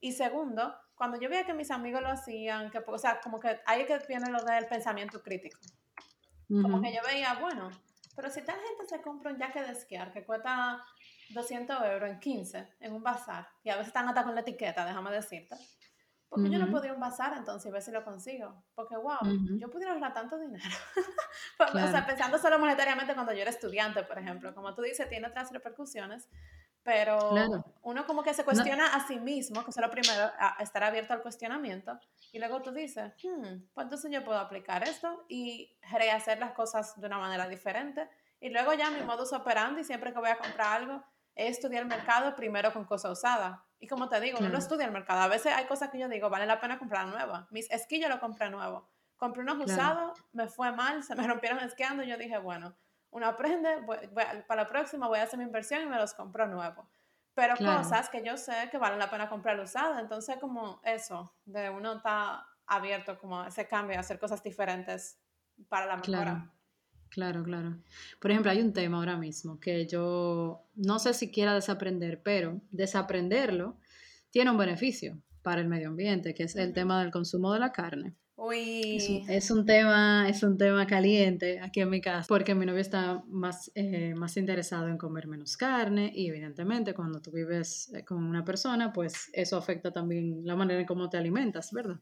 Y 0.00 0.12
segundo, 0.12 0.74
cuando 0.94 1.20
yo 1.20 1.28
veía 1.28 1.44
que 1.44 1.52
mis 1.52 1.70
amigos 1.70 2.00
lo 2.00 2.08
hacían, 2.08 2.70
que, 2.70 2.82
o 2.84 2.98
sea, 2.98 3.20
como 3.20 3.38
que 3.38 3.60
ahí 3.66 3.84
que 3.84 3.98
viene 4.08 4.30
lo 4.30 4.42
del 4.42 4.66
pensamiento 4.66 5.22
crítico. 5.22 5.58
Como 6.48 6.80
que 6.80 6.92
yo 6.92 7.00
veía, 7.06 7.34
bueno, 7.34 7.70
pero 8.20 8.30
si 8.30 8.42
tal 8.42 8.56
gente 8.56 8.86
se 8.86 9.00
compra 9.00 9.32
un 9.32 9.38
jaque 9.38 9.62
de 9.62 9.72
esquiar 9.72 10.12
que 10.12 10.26
cuesta 10.26 10.84
200 11.30 11.82
euros 11.84 12.10
en 12.10 12.20
15 12.20 12.68
en 12.80 12.92
un 12.92 13.02
bazar, 13.02 13.48
y 13.64 13.70
a 13.70 13.76
veces 13.76 13.88
están 13.88 14.06
hasta 14.08 14.24
con 14.24 14.34
la 14.34 14.42
etiqueta, 14.42 14.84
déjame 14.84 15.10
decirte, 15.10 15.56
porque 16.28 16.50
yo 16.50 16.58
no 16.58 16.70
podría 16.70 16.92
un 16.92 17.00
bazar 17.00 17.32
entonces 17.38 17.66
y 17.66 17.72
ver 17.72 17.80
si 17.80 17.90
lo 17.90 18.04
consigo? 18.04 18.62
Porque, 18.74 18.94
wow, 18.96 19.20
yo 19.58 19.70
pudiera 19.70 19.94
ahorrar 19.94 20.12
tanto 20.12 20.38
dinero. 20.38 20.62
O 21.60 21.66
sea, 21.72 22.06
pensando 22.06 22.38
solo 22.38 22.58
monetariamente 22.58 23.12
cuando 23.12 23.32
yo 23.34 23.40
era 23.40 23.50
estudiante, 23.50 24.02
por 24.02 24.18
ejemplo, 24.18 24.54
como 24.54 24.74
tú 24.74 24.80
dices, 24.80 25.08
tiene 25.10 25.26
otras 25.26 25.52
repercusiones, 25.52 26.28
pero 26.92 27.30
uno 27.82 28.04
como 28.04 28.24
que 28.24 28.34
se 28.34 28.44
cuestiona 28.44 28.96
a 28.96 29.06
sí 29.06 29.20
mismo, 29.20 29.62
que 29.62 29.70
es 29.70 29.76
lo 29.76 29.88
primero, 29.90 30.28
a 30.36 30.56
estar 30.60 30.82
abierto 30.82 31.12
al 31.12 31.22
cuestionamiento, 31.22 32.00
y 32.32 32.40
luego 32.40 32.62
tú 32.62 32.72
dices, 32.72 33.12
hmm, 33.22 33.70
pues 33.72 33.84
entonces 33.84 34.10
yo 34.10 34.24
puedo 34.24 34.40
aplicar 34.40 34.82
esto 34.82 35.24
y 35.28 35.76
rehacer 35.88 36.40
las 36.40 36.52
cosas 36.52 37.00
de 37.00 37.06
una 37.06 37.18
manera 37.18 37.48
diferente. 37.48 38.08
Y 38.40 38.50
luego 38.50 38.72
ya 38.74 38.90
mi 38.90 39.02
modus 39.02 39.32
operandi, 39.32 39.84
siempre 39.84 40.12
que 40.12 40.18
voy 40.18 40.30
a 40.30 40.38
comprar 40.38 40.82
algo, 40.82 41.04
es 41.36 41.52
estudiar 41.52 41.82
el 41.82 41.88
mercado 41.88 42.34
primero 42.34 42.72
con 42.72 42.84
cosas 42.84 43.12
usadas. 43.12 43.60
Y 43.78 43.86
como 43.86 44.08
te 44.08 44.20
digo, 44.20 44.40
no 44.40 44.48
lo 44.48 44.58
estudio 44.58 44.84
el 44.84 44.92
mercado. 44.92 45.20
A 45.20 45.28
veces 45.28 45.52
hay 45.54 45.66
cosas 45.66 45.90
que 45.90 45.98
yo 45.98 46.08
digo, 46.08 46.28
vale 46.28 46.46
la 46.46 46.60
pena 46.60 46.76
comprar 46.78 47.06
nueva. 47.06 47.46
Mis 47.50 47.70
esquí 47.70 48.00
yo 48.00 48.08
lo 48.08 48.18
compré 48.18 48.50
nuevo. 48.50 48.88
Compré 49.16 49.42
unos 49.42 49.58
usados, 49.64 50.18
me 50.32 50.48
fue 50.48 50.72
mal, 50.72 51.02
se 51.04 51.14
me 51.14 51.26
rompieron 51.26 51.60
esquiando 51.60 52.02
y 52.02 52.08
yo 52.08 52.16
dije, 52.16 52.38
bueno, 52.38 52.74
uno 53.10 53.26
aprende, 53.26 53.68
para 54.46 54.62
la 54.62 54.68
próxima 54.68 55.08
voy 55.08 55.18
a 55.18 55.24
hacer 55.24 55.38
mi 55.38 55.44
inversión 55.44 55.82
y 55.82 55.86
me 55.86 55.96
los 55.96 56.14
compro 56.14 56.46
nuevos. 56.46 56.86
Pero 57.34 57.56
cosas 57.56 58.08
que 58.08 58.24
yo 58.24 58.36
sé 58.36 58.68
que 58.70 58.78
valen 58.78 58.98
la 58.98 59.10
pena 59.10 59.28
comprar 59.28 59.58
usadas. 59.60 60.00
Entonces, 60.00 60.36
como 60.38 60.80
eso, 60.84 61.34
de 61.44 61.70
uno 61.70 61.94
está 61.94 62.46
abierto 62.66 63.18
como 63.18 63.40
a 63.40 63.48
ese 63.48 63.66
cambio, 63.66 63.96
a 63.96 64.00
hacer 64.00 64.18
cosas 64.18 64.42
diferentes 64.42 65.18
para 65.68 65.86
la 65.86 65.96
mejora. 65.96 66.22
Claro. 66.22 66.50
Claro, 67.10 67.42
claro. 67.42 67.76
Por 68.20 68.30
ejemplo, 68.30 68.52
hay 68.52 68.60
un 68.60 68.72
tema 68.72 68.98
ahora 68.98 69.16
mismo 69.16 69.58
que 69.58 69.86
yo 69.86 70.68
no 70.76 71.00
sé 71.00 71.12
si 71.12 71.32
quiera 71.32 71.54
desaprender, 71.54 72.22
pero 72.22 72.60
desaprenderlo 72.70 73.78
tiene 74.30 74.52
un 74.52 74.56
beneficio 74.56 75.20
para 75.42 75.60
el 75.60 75.66
medio 75.66 75.88
ambiente, 75.88 76.34
que 76.34 76.44
es 76.44 76.54
el 76.54 76.72
tema 76.72 77.02
del 77.02 77.10
consumo 77.10 77.52
de 77.52 77.58
la 77.58 77.72
carne. 77.72 78.14
Es, 79.28 79.50
un, 79.50 79.66
tema, 79.66 80.26
es 80.26 80.42
un 80.42 80.56
tema 80.56 80.86
caliente 80.86 81.60
aquí 81.60 81.80
en 81.80 81.90
mi 81.90 82.00
casa, 82.00 82.24
porque 82.26 82.54
mi 82.54 82.64
novio 82.64 82.80
está 82.80 83.22
más, 83.28 83.70
eh, 83.74 84.14
más 84.16 84.34
interesado 84.38 84.88
en 84.88 84.96
comer 84.96 85.28
menos 85.28 85.58
carne 85.58 86.10
y 86.14 86.28
evidentemente 86.28 86.94
cuando 86.94 87.20
tú 87.20 87.32
vives 87.32 87.92
eh, 87.92 88.02
con 88.02 88.24
una 88.24 88.42
persona, 88.42 88.94
pues 88.94 89.28
eso 89.34 89.58
afecta 89.58 89.92
también 89.92 90.40
la 90.44 90.56
manera 90.56 90.80
en 90.80 90.86
cómo 90.86 91.10
te 91.10 91.18
alimentas, 91.18 91.70
¿verdad? 91.70 92.00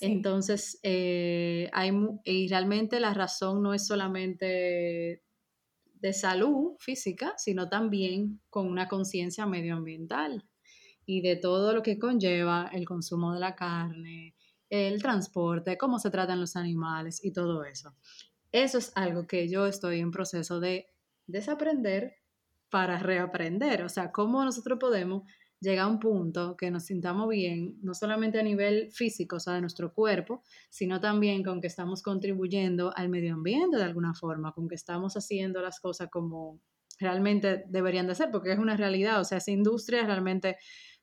Entonces, 0.00 0.80
eh, 0.82 1.70
hay, 1.72 1.92
y 2.24 2.48
realmente 2.48 2.98
la 2.98 3.14
razón 3.14 3.62
no 3.62 3.72
es 3.72 3.86
solamente 3.86 5.22
de 5.94 6.12
salud 6.12 6.74
física, 6.80 7.34
sino 7.36 7.68
también 7.68 8.40
con 8.50 8.66
una 8.66 8.88
conciencia 8.88 9.46
medioambiental 9.46 10.44
y 11.06 11.20
de 11.20 11.36
todo 11.36 11.72
lo 11.72 11.82
que 11.82 12.00
conlleva 12.00 12.68
el 12.72 12.84
consumo 12.84 13.32
de 13.32 13.40
la 13.40 13.54
carne, 13.54 14.34
el 14.70 15.00
transporte, 15.02 15.78
cómo 15.78 15.98
se 15.98 16.10
tratan 16.10 16.40
los 16.40 16.56
animales 16.56 17.24
y 17.24 17.32
todo 17.32 17.64
eso. 17.64 17.94
Eso 18.52 18.78
es 18.78 18.92
algo 18.94 19.26
que 19.26 19.48
yo 19.48 19.66
estoy 19.66 20.00
en 20.00 20.10
proceso 20.10 20.60
de 20.60 20.86
desaprender 21.26 22.14
para 22.70 22.98
reaprender, 22.98 23.82
o 23.82 23.88
sea, 23.88 24.12
cómo 24.12 24.44
nosotros 24.44 24.78
podemos 24.78 25.22
llega 25.60 25.82
a 25.82 25.88
un 25.88 25.98
punto 25.98 26.56
que 26.56 26.70
nos 26.70 26.84
sintamos 26.84 27.28
bien, 27.28 27.76
no 27.82 27.94
solamente 27.94 28.38
a 28.38 28.42
nivel 28.42 28.92
físico, 28.92 29.36
o 29.36 29.40
sea, 29.40 29.54
de 29.54 29.60
nuestro 29.60 29.92
cuerpo, 29.92 30.42
sino 30.70 31.00
también 31.00 31.42
con 31.42 31.60
que 31.60 31.66
estamos 31.66 32.02
contribuyendo 32.02 32.92
al 32.96 33.08
medio 33.08 33.34
ambiente 33.34 33.76
de 33.76 33.82
alguna 33.82 34.14
forma, 34.14 34.52
con 34.52 34.68
que 34.68 34.76
estamos 34.76 35.16
haciendo 35.16 35.60
las 35.60 35.80
cosas 35.80 36.08
como 36.10 36.60
realmente 37.00 37.64
deberían 37.68 38.06
de 38.06 38.14
ser, 38.14 38.30
porque 38.30 38.52
es 38.52 38.58
una 38.58 38.76
realidad, 38.76 39.20
o 39.20 39.24
sea, 39.24 39.38
esa 39.38 39.50
industria 39.50 40.04
realmente 40.04 40.56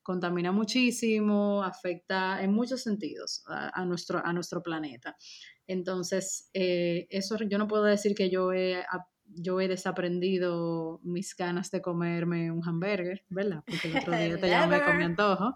contamina 0.05 0.51
muchísimo, 0.51 1.63
afecta 1.63 2.43
en 2.43 2.53
muchos 2.53 2.83
sentidos 2.83 3.43
a, 3.47 3.83
nuestro, 3.85 4.24
a 4.24 4.31
nuestro 4.33 4.62
planeta. 4.62 5.17
Entonces, 5.65 6.47
eh, 6.53 7.07
eso 7.09 7.35
yo 7.50 7.57
no 7.57 7.67
puedo 7.67 7.85
decir 7.85 8.13
que 8.13 8.29
yo 8.29 8.53
he, 8.53 8.83
yo 9.25 9.59
he 9.59 9.67
desaprendido 9.67 11.00
mis 11.01 11.35
ganas 11.35 11.71
de 11.71 11.81
comerme 11.81 12.51
un 12.51 12.62
hamburger, 12.63 13.25
¿verdad? 13.29 13.63
Porque 13.65 13.88
el 13.88 13.97
otro 13.97 14.12
día 14.15 14.39
te 14.39 14.47
llamé 14.47 14.83
con 14.83 14.95
mi 14.95 15.05
antojo. 15.05 15.55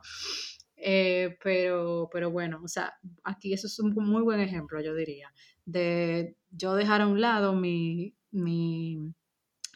Eh, 0.76 1.38
pero, 1.44 2.10
pero 2.12 2.32
bueno, 2.32 2.60
o 2.64 2.68
sea, 2.68 2.94
aquí 3.24 3.54
eso 3.54 3.68
es 3.68 3.78
un 3.80 3.94
muy 3.94 4.24
buen 4.24 4.40
ejemplo, 4.40 4.82
yo 4.82 4.96
diría, 4.96 5.32
de 5.66 6.38
yo 6.50 6.74
dejar 6.74 7.02
a 7.02 7.08
un 7.08 7.22
lado 7.22 7.54
mi, 7.54 8.16
mi 8.32 9.14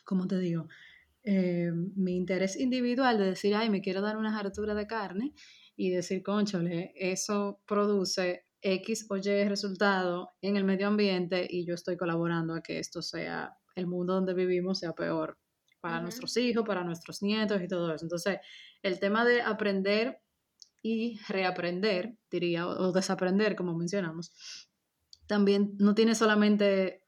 ¿cómo 0.03 0.25
te 0.25 0.39
digo? 0.39 0.67
Eh, 1.23 1.71
mi 1.95 2.15
interés 2.15 2.59
individual 2.59 3.17
de 3.17 3.25
decir, 3.25 3.55
ay, 3.55 3.69
me 3.69 3.81
quiero 3.81 4.01
dar 4.01 4.17
una 4.17 4.37
hartura 4.37 4.75
de 4.75 4.87
carne 4.87 5.33
y 5.75 5.89
decir, 5.91 6.21
conchole, 6.21 6.91
eso 6.95 7.61
produce 7.65 8.45
X 8.61 9.07
o 9.09 9.17
Y 9.17 9.43
resultado 9.45 10.31
en 10.41 10.57
el 10.57 10.63
medio 10.63 10.87
ambiente 10.87 11.47
y 11.49 11.65
yo 11.65 11.75
estoy 11.75 11.97
colaborando 11.97 12.55
a 12.55 12.61
que 12.61 12.79
esto 12.79 13.01
sea, 13.01 13.57
el 13.75 13.87
mundo 13.87 14.13
donde 14.13 14.33
vivimos 14.33 14.79
sea 14.79 14.93
peor 14.93 15.37
para 15.81 15.99
nuestros 15.99 16.37
hijos, 16.37 16.63
para 16.65 16.83
nuestros 16.83 17.21
nietos 17.21 17.61
y 17.61 17.67
todo 17.67 17.93
eso. 17.93 18.05
Entonces, 18.05 18.39
el 18.81 18.99
tema 18.99 19.25
de 19.25 19.41
aprender 19.41 20.21
y 20.81 21.19
reaprender, 21.27 22.17
diría, 22.31 22.67
o 22.67 22.91
desaprender, 22.93 23.55
como 23.55 23.75
mencionamos, 23.75 24.33
también 25.27 25.75
no 25.79 25.93
tiene 25.93 26.15
solamente 26.15 27.02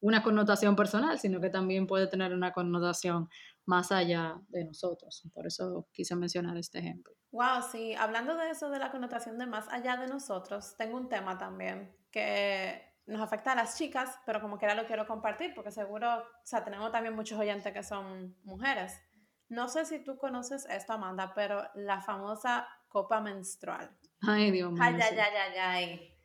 una 0.00 0.22
connotación 0.22 0.76
personal, 0.76 1.18
sino 1.18 1.40
que 1.40 1.50
también 1.50 1.86
puede 1.86 2.06
tener 2.06 2.32
una 2.32 2.52
connotación 2.52 3.28
más 3.64 3.92
allá 3.92 4.40
de 4.48 4.64
nosotros. 4.64 5.22
Por 5.34 5.46
eso 5.46 5.88
quise 5.92 6.16
mencionar 6.16 6.56
este 6.56 6.78
ejemplo. 6.78 7.14
Wow, 7.30 7.62
sí, 7.70 7.94
hablando 7.94 8.36
de 8.36 8.50
eso, 8.50 8.70
de 8.70 8.78
la 8.78 8.90
connotación 8.90 9.38
de 9.38 9.46
más 9.46 9.68
allá 9.68 9.96
de 9.96 10.06
nosotros, 10.06 10.76
tengo 10.78 10.96
un 10.96 11.08
tema 11.08 11.36
también 11.36 11.94
que 12.10 12.82
nos 13.06 13.20
afecta 13.20 13.52
a 13.52 13.56
las 13.56 13.76
chicas, 13.76 14.18
pero 14.24 14.40
como 14.40 14.58
quiera 14.58 14.74
lo 14.74 14.86
quiero 14.86 15.06
compartir 15.06 15.52
porque 15.54 15.70
seguro, 15.70 16.18
o 16.18 16.46
sea, 16.46 16.64
tenemos 16.64 16.92
también 16.92 17.14
muchos 17.14 17.38
oyentes 17.38 17.72
que 17.72 17.82
son 17.82 18.36
mujeres. 18.44 19.00
No 19.48 19.68
sé 19.68 19.86
si 19.86 20.04
tú 20.04 20.18
conoces 20.18 20.66
esto, 20.68 20.92
Amanda, 20.92 21.32
pero 21.34 21.64
la 21.74 22.00
famosa 22.02 22.68
copa 22.88 23.20
menstrual. 23.20 23.90
Ay, 24.20 24.50
Dios 24.50 24.72
mío. 24.72 24.82
Ay, 24.82 24.94
ay, 25.00 25.18
ay, 25.18 25.36
ay, 25.36 25.58
ay. 25.58 26.18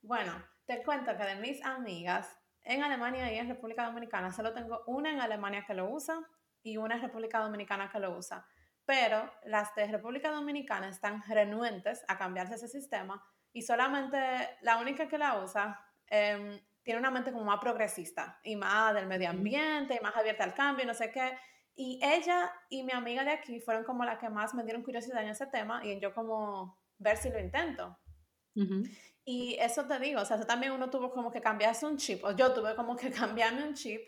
Bueno, 0.00 0.32
te 0.66 0.82
cuento 0.82 1.16
que 1.16 1.24
de 1.24 1.36
mis 1.36 1.62
amigas, 1.64 2.28
en 2.64 2.82
Alemania 2.82 3.32
y 3.32 3.38
en 3.38 3.48
República 3.48 3.86
Dominicana. 3.86 4.32
Solo 4.32 4.52
tengo 4.52 4.82
una 4.86 5.10
en 5.10 5.20
Alemania 5.20 5.64
que 5.66 5.74
lo 5.74 5.90
usa 5.90 6.20
y 6.62 6.76
una 6.76 6.96
en 6.96 7.02
República 7.02 7.40
Dominicana 7.40 7.90
que 7.90 7.98
lo 7.98 8.16
usa. 8.16 8.46
Pero 8.84 9.32
las 9.44 9.74
de 9.74 9.86
República 9.86 10.30
Dominicana 10.30 10.88
están 10.88 11.22
renuentes 11.28 12.04
a 12.08 12.18
cambiarse 12.18 12.54
ese 12.54 12.68
sistema 12.68 13.24
y 13.52 13.62
solamente 13.62 14.18
la 14.62 14.78
única 14.78 15.08
que 15.08 15.18
la 15.18 15.38
usa 15.38 15.80
em, 16.06 16.60
tiene 16.82 16.98
una 16.98 17.10
mente 17.10 17.32
como 17.32 17.44
más 17.44 17.60
progresista 17.60 18.40
y 18.42 18.56
más 18.56 18.94
del 18.94 19.06
medio 19.06 19.30
ambiente 19.30 19.94
y 19.94 20.02
más 20.02 20.16
abierta 20.16 20.44
al 20.44 20.54
cambio 20.54 20.84
y 20.84 20.88
no 20.88 20.94
sé 20.94 21.10
qué. 21.12 21.38
Y 21.74 22.00
ella 22.02 22.52
y 22.68 22.82
mi 22.82 22.92
amiga 22.92 23.24
de 23.24 23.30
aquí 23.30 23.60
fueron 23.60 23.84
como 23.84 24.04
las 24.04 24.18
que 24.18 24.28
más 24.28 24.52
me 24.54 24.64
dieron 24.64 24.82
curiosidad 24.82 25.22
en 25.22 25.28
ese 25.28 25.46
tema 25.46 25.84
y 25.84 25.98
yo 26.00 26.12
como 26.12 26.78
ver 26.98 27.16
si 27.16 27.30
lo 27.30 27.38
intento. 27.38 27.98
Y 29.24 29.56
eso 29.60 29.84
te 29.84 29.98
digo, 29.98 30.20
o 30.20 30.24
sea, 30.24 30.40
también 30.40 30.72
uno 30.72 30.90
tuvo 30.90 31.12
como 31.12 31.30
que 31.30 31.40
cambiarse 31.40 31.86
un 31.86 31.96
chip, 31.96 32.24
o 32.24 32.32
yo 32.32 32.52
tuve 32.52 32.74
como 32.74 32.96
que 32.96 33.10
cambiarme 33.10 33.64
un 33.64 33.74
chip 33.74 34.00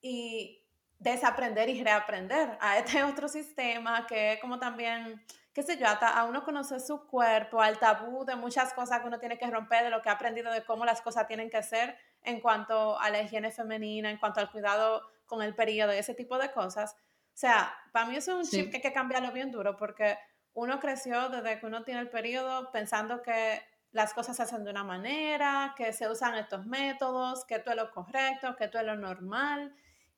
y 0.00 0.62
desaprender 0.98 1.68
y 1.68 1.82
reaprender 1.82 2.56
a 2.60 2.78
este 2.78 3.02
otro 3.04 3.28
sistema 3.28 4.06
que 4.06 4.38
como 4.40 4.58
también, 4.58 5.22
qué 5.52 5.62
sé 5.62 5.76
yo, 5.76 5.86
hasta 5.86 6.08
a 6.08 6.24
uno 6.24 6.44
conocer 6.44 6.80
su 6.80 7.06
cuerpo, 7.06 7.60
al 7.60 7.78
tabú 7.78 8.24
de 8.24 8.36
muchas 8.36 8.72
cosas 8.72 9.00
que 9.00 9.08
uno 9.08 9.18
tiene 9.18 9.36
que 9.36 9.50
romper, 9.50 9.84
de 9.84 9.90
lo 9.90 10.00
que 10.00 10.08
ha 10.08 10.12
aprendido 10.12 10.50
de 10.52 10.64
cómo 10.64 10.84
las 10.84 11.02
cosas 11.02 11.26
tienen 11.26 11.50
que 11.50 11.62
ser 11.62 11.96
en 12.22 12.40
cuanto 12.40 12.98
a 12.98 13.10
la 13.10 13.20
higiene 13.20 13.50
femenina, 13.50 14.10
en 14.10 14.18
cuanto 14.18 14.40
al 14.40 14.50
cuidado 14.50 15.02
con 15.26 15.42
el 15.42 15.54
periodo 15.54 15.92
y 15.94 15.98
ese 15.98 16.14
tipo 16.14 16.38
de 16.38 16.50
cosas. 16.52 16.94
O 16.94 17.36
sea, 17.36 17.74
para 17.92 18.06
mí 18.06 18.16
eso 18.16 18.38
es 18.38 18.46
un 18.46 18.50
chip 18.50 18.70
que 18.70 18.76
hay 18.76 18.82
que 18.82 18.92
cambiarlo 18.92 19.32
bien 19.32 19.50
duro 19.50 19.76
porque 19.76 20.18
uno 20.54 20.78
creció 20.78 21.30
desde 21.30 21.58
que 21.58 21.66
uno 21.66 21.82
tiene 21.82 22.00
el 22.00 22.10
periodo 22.10 22.70
pensando 22.70 23.22
que 23.22 23.62
las 23.92 24.14
cosas 24.14 24.36
se 24.36 24.42
hacen 24.42 24.64
de 24.64 24.70
una 24.70 24.84
manera, 24.84 25.74
que 25.76 25.92
se 25.92 26.10
usan 26.10 26.34
estos 26.34 26.66
métodos, 26.66 27.44
que 27.44 27.58
tú 27.58 27.70
es 27.70 27.76
lo 27.76 27.90
correcto, 27.90 28.56
que 28.56 28.68
tú 28.68 28.78
es 28.78 28.84
lo 28.84 28.96
normal. 28.96 29.74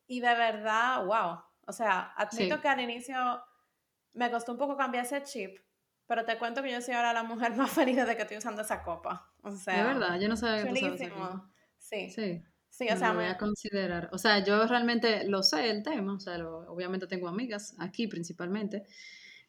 Y 0.06 0.20
de 0.20 0.34
verdad, 0.34 1.04
wow. 1.04 1.40
O 1.66 1.72
sea, 1.72 2.12
admito 2.16 2.60
que 2.60 2.68
al 2.68 2.80
inicio 2.80 3.42
me 4.12 4.30
costó 4.30 4.52
un 4.52 4.58
poco 4.58 4.76
cambiar 4.76 5.04
ese 5.04 5.22
chip, 5.24 5.58
pero 6.06 6.24
te 6.24 6.38
cuento 6.38 6.62
que 6.62 6.70
yo 6.70 6.80
soy 6.80 6.94
ahora 6.94 7.12
la 7.12 7.24
mujer 7.24 7.52
más 7.56 7.70
feliz 7.70 7.96
desde 7.96 8.16
que 8.16 8.22
estoy 8.22 8.38
usando 8.38 8.62
esa 8.62 8.82
copa. 8.82 9.32
O 9.42 9.50
sea, 9.50 9.76
de 9.76 9.94
verdad, 9.94 10.20
yo 10.20 10.28
no 10.28 10.36
sabía 10.36 10.64
que 10.64 11.10
Sí. 11.78 12.10
Sí. 12.10 12.42
Sí, 12.70 12.88
o 12.90 12.96
sea, 12.96 13.12
me 13.12 13.22
voy 13.22 13.26
a 13.26 13.38
considerar. 13.38 14.08
O 14.10 14.18
sea, 14.18 14.42
yo 14.42 14.66
realmente 14.66 15.28
lo 15.28 15.44
sé 15.44 15.70
el 15.70 15.84
tema, 15.84 16.14
o 16.14 16.18
sea, 16.18 16.44
obviamente 16.44 17.06
tengo 17.06 17.28
amigas 17.28 17.76
aquí 17.78 18.08
principalmente, 18.08 18.82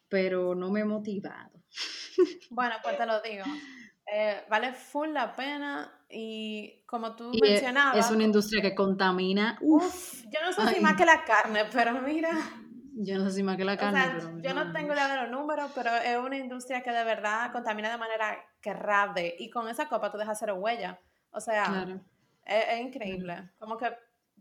pero 0.08 0.54
no 0.54 0.70
me 0.70 0.80
he 0.80 0.84
motivado. 0.84 1.60
Bueno, 2.50 2.76
pues 2.84 2.96
te 2.96 3.04
lo 3.04 3.20
digo. 3.22 3.44
Eh, 4.12 4.44
vale 4.48 4.72
full 4.72 5.08
la 5.08 5.34
pena 5.34 5.92
y 6.08 6.84
como 6.86 7.16
tú 7.16 7.30
y 7.32 7.40
mencionabas... 7.40 8.06
Es 8.06 8.10
una 8.10 8.24
industria 8.24 8.62
que 8.62 8.74
contamina. 8.74 9.58
Uf, 9.60 10.22
yo 10.24 10.40
no 10.44 10.52
sé 10.52 10.74
si 10.74 10.80
más 10.80 10.96
que 10.96 11.04
la 11.04 11.24
carne, 11.24 11.64
pero 11.72 12.00
mira... 12.00 12.30
Yo 12.98 13.18
no 13.18 13.24
sé 13.24 13.36
si 13.36 13.42
más 13.42 13.56
que 13.56 13.64
la 13.64 13.76
carne, 13.76 14.00
pero 14.14 14.40
Yo 14.40 14.54
no 14.54 14.72
tengo 14.72 14.94
idea 14.94 15.08
de 15.08 15.22
los 15.22 15.30
números, 15.30 15.70
pero 15.74 15.94
es 15.96 16.16
una 16.16 16.36
industria 16.36 16.82
que 16.82 16.90
de 16.90 17.04
verdad 17.04 17.52
contamina 17.52 17.90
de 17.90 17.98
manera 17.98 18.38
que 18.60 18.72
rabe 18.72 19.34
y 19.38 19.50
con 19.50 19.68
esa 19.68 19.86
copa 19.88 20.10
tú 20.10 20.16
dejas 20.16 20.38
cero 20.38 20.54
huella. 20.54 20.98
O 21.30 21.40
sea, 21.40 21.86
es, 22.44 22.80
increíble. 22.80 23.50
Como 23.58 23.76
que 23.76 23.92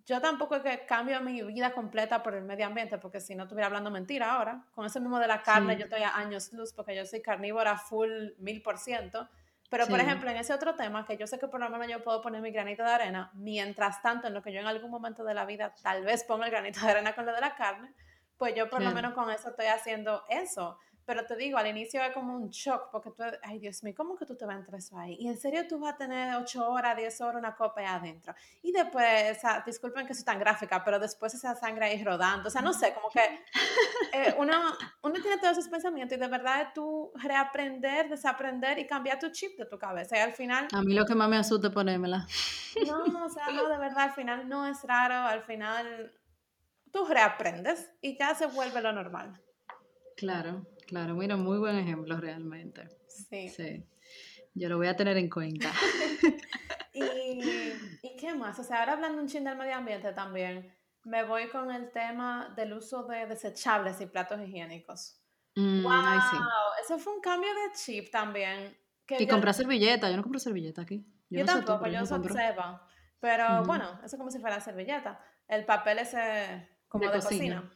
yo 0.05 0.22
tampoco 0.22 0.55
es 0.55 0.62
que 0.62 0.86
cambio 0.86 1.19
mi 1.19 1.41
vida 1.41 1.74
completa 1.74 2.24
por 2.24 2.36
el 2.36 2.45
medio 2.45 2.67
ambiente, 2.67 2.98
porque 2.98 3.19
si 3.19 3.36
no 3.36 3.43
estuviera 3.43 3.67
hablando 3.67 3.91
mentira 3.91 4.36
ahora. 4.36 4.65
Con 4.74 4.86
eso 4.86 5.01
mismo 5.01 5.19
de 5.19 5.27
la 5.27 5.41
carne, 5.41 5.75
yo 5.75 5.86
estoy 5.86 6.03
a 6.03 6.15
años 6.15 6.53
luz, 6.53 6.72
porque 6.72 6.95
yo 6.95 7.05
soy 7.05 7.22
carnívora 7.22 7.75
full 7.77 8.10
mil 8.38 8.62
por 8.62 8.77
ciento. 8.77 9.27
Pero, 9.69 9.88
por 9.88 10.00
ejemplo, 10.00 10.29
en 10.29 10.38
ese 10.38 10.53
otro 10.53 10.75
tema, 10.75 11.05
que 11.05 11.17
yo 11.17 11.27
sé 11.27 11.39
que 11.39 11.48
por 11.48 11.60
lo 11.60 11.69
menos 11.69 11.88
yo 11.88 12.03
puedo 12.03 12.22
poner 12.22 12.41
mi 12.41 12.51
granito 12.51 12.84
de 12.84 12.91
arena, 12.91 13.31
mientras 13.34 14.01
tanto, 14.01 14.27
en 14.27 14.34
lo 14.34 14.41
que 14.41 14.53
yo 14.53 14.60
en 14.60 14.67
algún 14.67 14.91
momento 14.91 15.24
de 15.24 15.34
la 15.34 15.45
vida 15.45 15.74
tal 15.81 16.05
vez 16.05 16.24
ponga 16.24 16.45
el 16.45 16.51
granito 16.51 16.79
de 16.81 16.91
arena 16.91 17.15
con 17.15 17.25
lo 17.25 17.34
de 17.34 17.41
la 17.41 17.55
carne, 17.55 17.93
pues 18.38 18.53
yo 18.55 18.69
por 18.69 18.81
lo 18.81 18.91
menos 18.91 19.13
con 19.13 19.29
eso 19.31 19.50
estoy 19.50 19.67
haciendo 19.67 20.24
eso. 20.29 20.77
Pero 21.05 21.25
te 21.25 21.35
digo, 21.35 21.57
al 21.57 21.67
inicio 21.67 22.01
es 22.01 22.13
como 22.13 22.35
un 22.35 22.50
shock, 22.50 22.89
porque 22.91 23.12
tú, 23.12 23.24
ay 23.43 23.59
Dios 23.59 23.83
mío, 23.83 23.93
¿cómo 23.95 24.15
que 24.15 24.25
tú 24.25 24.35
te 24.35 24.45
vas 24.45 24.55
a 24.55 24.59
entrar 24.59 24.79
eso 24.79 24.97
ahí? 24.97 25.15
Y 25.19 25.27
en 25.27 25.38
serio 25.38 25.67
tú 25.67 25.79
vas 25.79 25.93
a 25.93 25.97
tener 25.97 26.35
8 26.35 26.67
horas, 26.67 26.97
10 26.97 27.21
horas 27.21 27.39
una 27.39 27.55
copa 27.55 27.81
ahí 27.81 27.88
adentro. 27.88 28.33
Y 28.63 28.71
después, 28.71 29.38
o 29.38 29.39
sea, 29.39 29.63
disculpen 29.65 30.07
que 30.07 30.15
soy 30.15 30.25
tan 30.25 30.39
gráfica, 30.39 30.83
pero 30.83 30.97
después 30.97 31.33
esa 31.33 31.55
sangre 31.55 31.85
ahí 31.85 32.03
rodando. 32.03 32.47
O 32.47 32.51
sea, 32.51 32.62
no 32.62 32.74
sé, 32.74 32.93
como 32.93 33.09
que 33.09 33.21
eh, 34.13 34.35
uno, 34.39 34.53
uno 35.03 35.13
tiene 35.21 35.38
todos 35.38 35.57
esos 35.57 35.69
pensamientos 35.69 36.17
y 36.17 36.19
de 36.19 36.27
verdad 36.27 36.62
es 36.62 36.74
tú 36.74 37.12
reaprender, 37.15 38.09
desaprender 38.09 38.79
y 38.79 38.88
cambiar 38.88 39.19
tu 39.19 39.29
chip 39.29 39.57
de 39.59 39.65
tu 39.65 39.77
cabeza. 39.77 40.17
Y 40.17 40.21
al 40.21 40.33
final... 40.33 40.67
A 40.74 40.81
mí 40.81 40.93
lo 40.93 41.05
que 41.05 41.13
más 41.13 41.29
me 41.29 41.38
asusta 41.38 41.67
es 41.67 41.74
ponérmela. 41.74 42.25
No, 42.88 43.25
o 43.25 43.29
sea, 43.29 43.51
no, 43.51 43.69
de 43.69 43.77
verdad, 43.77 44.05
al 44.05 44.13
final 44.13 44.50
no 44.50 44.67
es 44.67 44.81
raro, 44.83 45.15
al 45.15 45.43
final 45.43 46.12
tú 46.91 47.05
reaprendes 47.05 47.91
y 48.01 48.17
ya 48.17 48.33
se 48.35 48.47
vuelve 48.47 48.81
lo 48.81 48.91
normal. 48.91 49.41
Claro. 50.15 50.65
Claro, 50.88 51.15
mira, 51.15 51.36
muy 51.36 51.58
buen 51.58 51.77
ejemplo 51.77 52.18
realmente. 52.18 52.88
Sí. 53.08 53.50
Sí. 53.50 53.86
Yo 54.54 54.70
lo 54.70 54.77
voy 54.77 54.88
a 54.88 54.96
tener 54.96 55.18
en 55.18 55.30
cuenta. 55.30 55.72
¿Y, 56.94 57.04
¿Y, 58.01 58.15
qué 58.18 58.34
más? 58.34 58.58
O 58.60 58.63
sea, 58.63 58.80
ahora 58.80 58.94
hablando 58.94 59.22
un 59.22 59.27
ching 59.27 59.44
del 59.44 59.58
medio 59.58 59.75
ambiente 59.75 60.13
también, 60.13 60.74
me 61.04 61.24
voy 61.24 61.50
con 61.50 61.72
el 61.72 61.92
tema 61.92 62.54
del 62.56 62.74
uso 62.74 63.04
de 63.04 63.25
desechables 63.25 64.00
y 64.00 64.06
platos 64.06 64.39
higiénicos. 64.42 65.22
Mm, 65.56 65.84
wow, 65.84 65.92
sí. 66.32 66.38
eso 66.84 66.98
fue 67.00 67.13
un 67.13 67.22
cambio 67.22 67.50
de 67.50 67.75
chip 67.75 68.12
también. 68.12 68.77
y 69.08 69.27
comprar 69.27 69.54
servilleta, 69.54 70.10
yo 70.10 70.18
no 70.18 70.24
compro 70.24 70.39
servilleta 70.39 70.82
aquí. 70.82 71.06
Yo, 71.30 71.46
tampoco, 71.46 71.88
yo 71.88 72.06
soy 72.06 72.24
ceba. 72.30 72.88
Pero 73.20 73.63
bueno, 73.65 74.00
eso 74.04 74.15
es 74.15 74.18
como 74.18 74.32
si 74.32 74.39
fuera 74.39 74.60
servilleta. 74.60 75.20
El 75.48 75.65
papel 75.65 76.00
es 76.00 76.15
como 76.88 77.06
de, 77.06 77.20
cocina. 77.20 77.72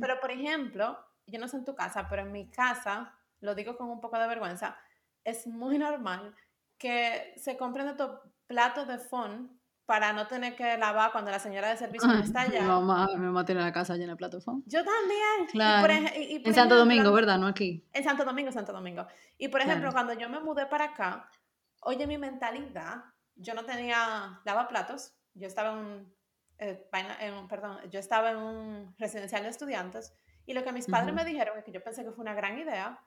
Pero 0.00 0.20
por 0.20 0.30
ejemplo, 0.30 0.98
yo 1.28 1.38
no 1.38 1.48
sé 1.48 1.56
en 1.56 1.64
tu 1.64 1.74
casa, 1.74 2.08
pero 2.08 2.22
en 2.22 2.32
mi 2.32 2.48
casa, 2.50 3.14
lo 3.40 3.54
digo 3.54 3.76
con 3.76 3.88
un 3.88 4.00
poco 4.00 4.18
de 4.18 4.26
vergüenza, 4.26 4.76
es 5.24 5.46
muy 5.46 5.78
normal 5.78 6.34
que 6.78 7.34
se 7.36 7.56
compren 7.56 7.88
estos 7.88 8.20
platos 8.46 8.88
de 8.88 8.98
fond 8.98 9.50
para 9.84 10.12
no 10.12 10.26
tener 10.26 10.54
que 10.54 10.76
lavar 10.76 11.12
cuando 11.12 11.30
la 11.30 11.38
señora 11.38 11.70
de 11.70 11.76
servicio 11.78 12.08
no 12.08 12.18
está 12.22 12.42
allá. 12.42 12.60
Mi 12.60 12.66
mamá, 12.68 13.08
mi 13.14 13.24
mamá 13.24 13.44
tiene 13.44 13.62
la 13.62 13.72
casa 13.72 13.96
llena 13.96 14.12
de 14.12 14.16
platos 14.16 14.44
foam. 14.44 14.62
Yo 14.66 14.84
también. 14.84 15.42
Y 15.44 15.46
por 15.46 15.52
Claro. 15.52 15.92
y- 16.14 16.34
y 16.34 16.38
por 16.40 16.48
En 16.48 16.54
Santo 16.54 16.74
ejemplo, 16.74 16.76
Domingo, 16.76 17.12
¿verdad? 17.12 17.38
No 17.38 17.46
aquí. 17.46 17.86
En 17.94 18.04
Santo 18.04 18.24
Domingo, 18.26 18.52
Santo 18.52 18.72
Domingo. 18.72 19.06
Y 19.38 19.48
por 19.48 19.60
ejemplo, 19.62 19.90
Claro. 19.90 19.92
cuando 20.06 20.12
yo 20.22 20.28
me 20.28 20.40
mudé 20.40 20.66
para 20.66 20.84
acá, 20.86 21.30
oye 21.80 22.06
mi 22.06 22.18
mentalidad, 22.18 23.02
yo 23.34 23.54
no 23.54 23.64
tenía 23.64 24.40
lavaplatos, 24.44 25.14
yo 25.34 25.46
estaba 25.46 25.70
en 25.72 25.78
un, 25.78 26.14
eh, 26.58 26.86
en 27.20 27.34
un- 27.34 27.48
perdón, 27.48 27.78
yo 27.90 27.98
estaba 27.98 28.30
en 28.32 28.36
un 28.36 28.94
residencial 28.98 29.42
de 29.44 29.48
estudiantes 29.48 30.12
y 30.48 30.54
lo 30.54 30.64
que 30.64 30.72
mis 30.72 30.86
padres 30.86 31.08
Ujú. 31.08 31.16
me 31.16 31.24
dijeron 31.26 31.58
es 31.58 31.64
que 31.64 31.70
yo 31.72 31.84
pensé 31.84 32.02
que 32.02 32.10
fue 32.10 32.22
una 32.22 32.32
gran 32.32 32.58
idea, 32.58 32.98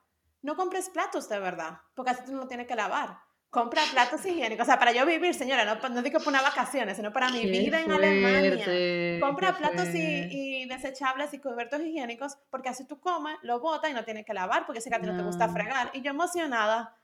no 0.42 0.54
compres 0.54 0.88
platos 0.90 1.28
de 1.28 1.40
verdad, 1.40 1.80
porque 1.94 2.12
así 2.12 2.22
tú 2.24 2.32
no 2.32 2.38
lo 2.38 2.46
tienes 2.46 2.68
que 2.68 2.76
lavar. 2.76 3.18
Compra 3.50 3.82
platos 3.90 4.24
higiénicos, 4.24 4.62
o 4.62 4.66
sea, 4.66 4.78
para 4.78 4.92
yo 4.92 5.04
vivir, 5.04 5.34
señora, 5.34 5.64
no, 5.64 5.88
no 5.88 6.02
digo 6.02 6.20
para 6.20 6.30
unas 6.30 6.42
vacaciones, 6.44 6.96
sino 6.96 7.12
para 7.12 7.28
mi 7.30 7.44
vida 7.46 7.80
en 7.82 7.90
Alemania. 7.90 9.20
Compra 9.20 9.56
platos 9.58 9.88
y, 9.92 10.62
y 10.62 10.66
desechables 10.68 11.34
y 11.34 11.38
cubiertos 11.40 11.80
higiénicos 11.80 12.38
porque 12.48 12.68
así 12.68 12.86
tú 12.86 13.00
comes, 13.00 13.36
lo 13.42 13.58
botas 13.58 13.90
y 13.90 13.94
no 13.94 14.04
tienes 14.04 14.24
que 14.24 14.32
lavar 14.34 14.64
porque 14.64 14.80
sé 14.80 14.88
que 14.88 14.96
a 14.96 15.00
ti 15.00 15.06
no 15.06 15.16
te 15.16 15.22
gusta 15.22 15.48
No. 15.48 15.52
fregar. 15.52 15.90
Y 15.94 16.00
yo 16.00 16.12
emocionada, 16.12 16.96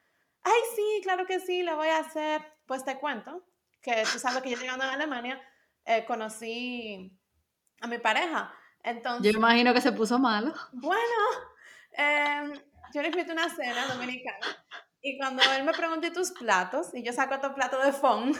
ay 0.42 0.60
sí, 0.76 1.00
claro 1.02 1.26
que 1.26 1.40
sí, 1.40 1.64
lo 1.64 1.76
voy 1.76 1.88
a 1.88 1.98
hacer. 1.98 2.40
Pues 2.64 2.84
te 2.84 2.96
cuento 2.98 3.44
que 3.82 4.04
tú 4.12 4.18
sabes 4.20 4.40
que 4.42 4.50
yo 4.50 4.56
llegando 4.56 4.84
a 4.84 4.92
Alemania 4.92 5.40
eh, 5.84 6.04
conocí 6.06 7.12
a 7.80 7.88
mi 7.88 7.98
pareja. 7.98 8.54
Yo 8.92 8.96
Entonces, 8.96 9.34
imagino 9.34 9.72
que 9.74 9.80
se 9.80 9.92
puso 9.92 10.18
malo. 10.18 10.52
bueno, 10.72 11.14
em, 11.92 12.52
yo 12.94 13.02
le 13.02 13.08
invité 13.08 13.30
a 13.30 13.34
una 13.34 13.48
cena 13.54 13.86
dominicana. 13.86 14.46
Y 15.00 15.16
cuando 15.16 15.42
él 15.56 15.62
me 15.64 15.72
preguntó 15.72 16.06
¿y 16.08 16.12
tus 16.12 16.32
platos, 16.32 16.88
y 16.92 17.04
yo 17.04 17.12
saco 17.12 17.36
otro 17.36 17.54
plato 17.54 17.80
de 17.80 17.92
fond, 17.92 18.34
no 18.34 18.38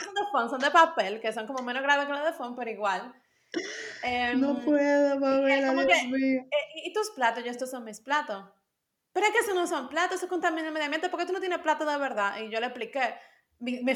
son 0.00 0.14
de 0.14 0.22
fond, 0.32 0.50
son 0.50 0.58
de 0.60 0.70
papel, 0.70 1.20
que 1.20 1.32
son 1.32 1.46
como 1.46 1.62
menos 1.62 1.82
graves 1.82 2.06
que 2.06 2.12
los 2.12 2.24
de 2.24 2.32
fond, 2.32 2.56
pero 2.56 2.70
igual. 2.70 3.14
Em, 4.02 4.40
puedo, 4.64 5.20
Pamela, 5.20 5.72
Dios 5.72 5.86
que- 5.86 6.06
mío. 6.08 6.40
eh, 6.42 6.82
¿Y 6.84 6.92
tus 6.92 7.10
platos? 7.10 7.44
Yo, 7.44 7.50
estos 7.50 7.70
son 7.70 7.84
mis 7.84 8.00
platos. 8.00 8.44
Pero 9.12 9.26
es 9.26 9.32
que 9.32 9.38
esos 9.40 9.54
no 9.54 9.66
son 9.66 9.88
platos, 9.88 10.18
eso 10.18 10.28
contamina 10.28 10.68
el 10.68 10.72
medio 10.72 10.84
ambiente. 10.84 11.08
¿Por 11.08 11.18
qué 11.18 11.26
tú 11.26 11.32
no 11.32 11.40
tienes 11.40 11.58
plato 11.58 11.84
de 11.84 11.96
verdad? 11.98 12.36
Y 12.40 12.50
yo 12.50 12.60
le 12.60 12.66
expliqué 12.66 13.14
mi, 13.60 13.82
mi, 13.82 13.94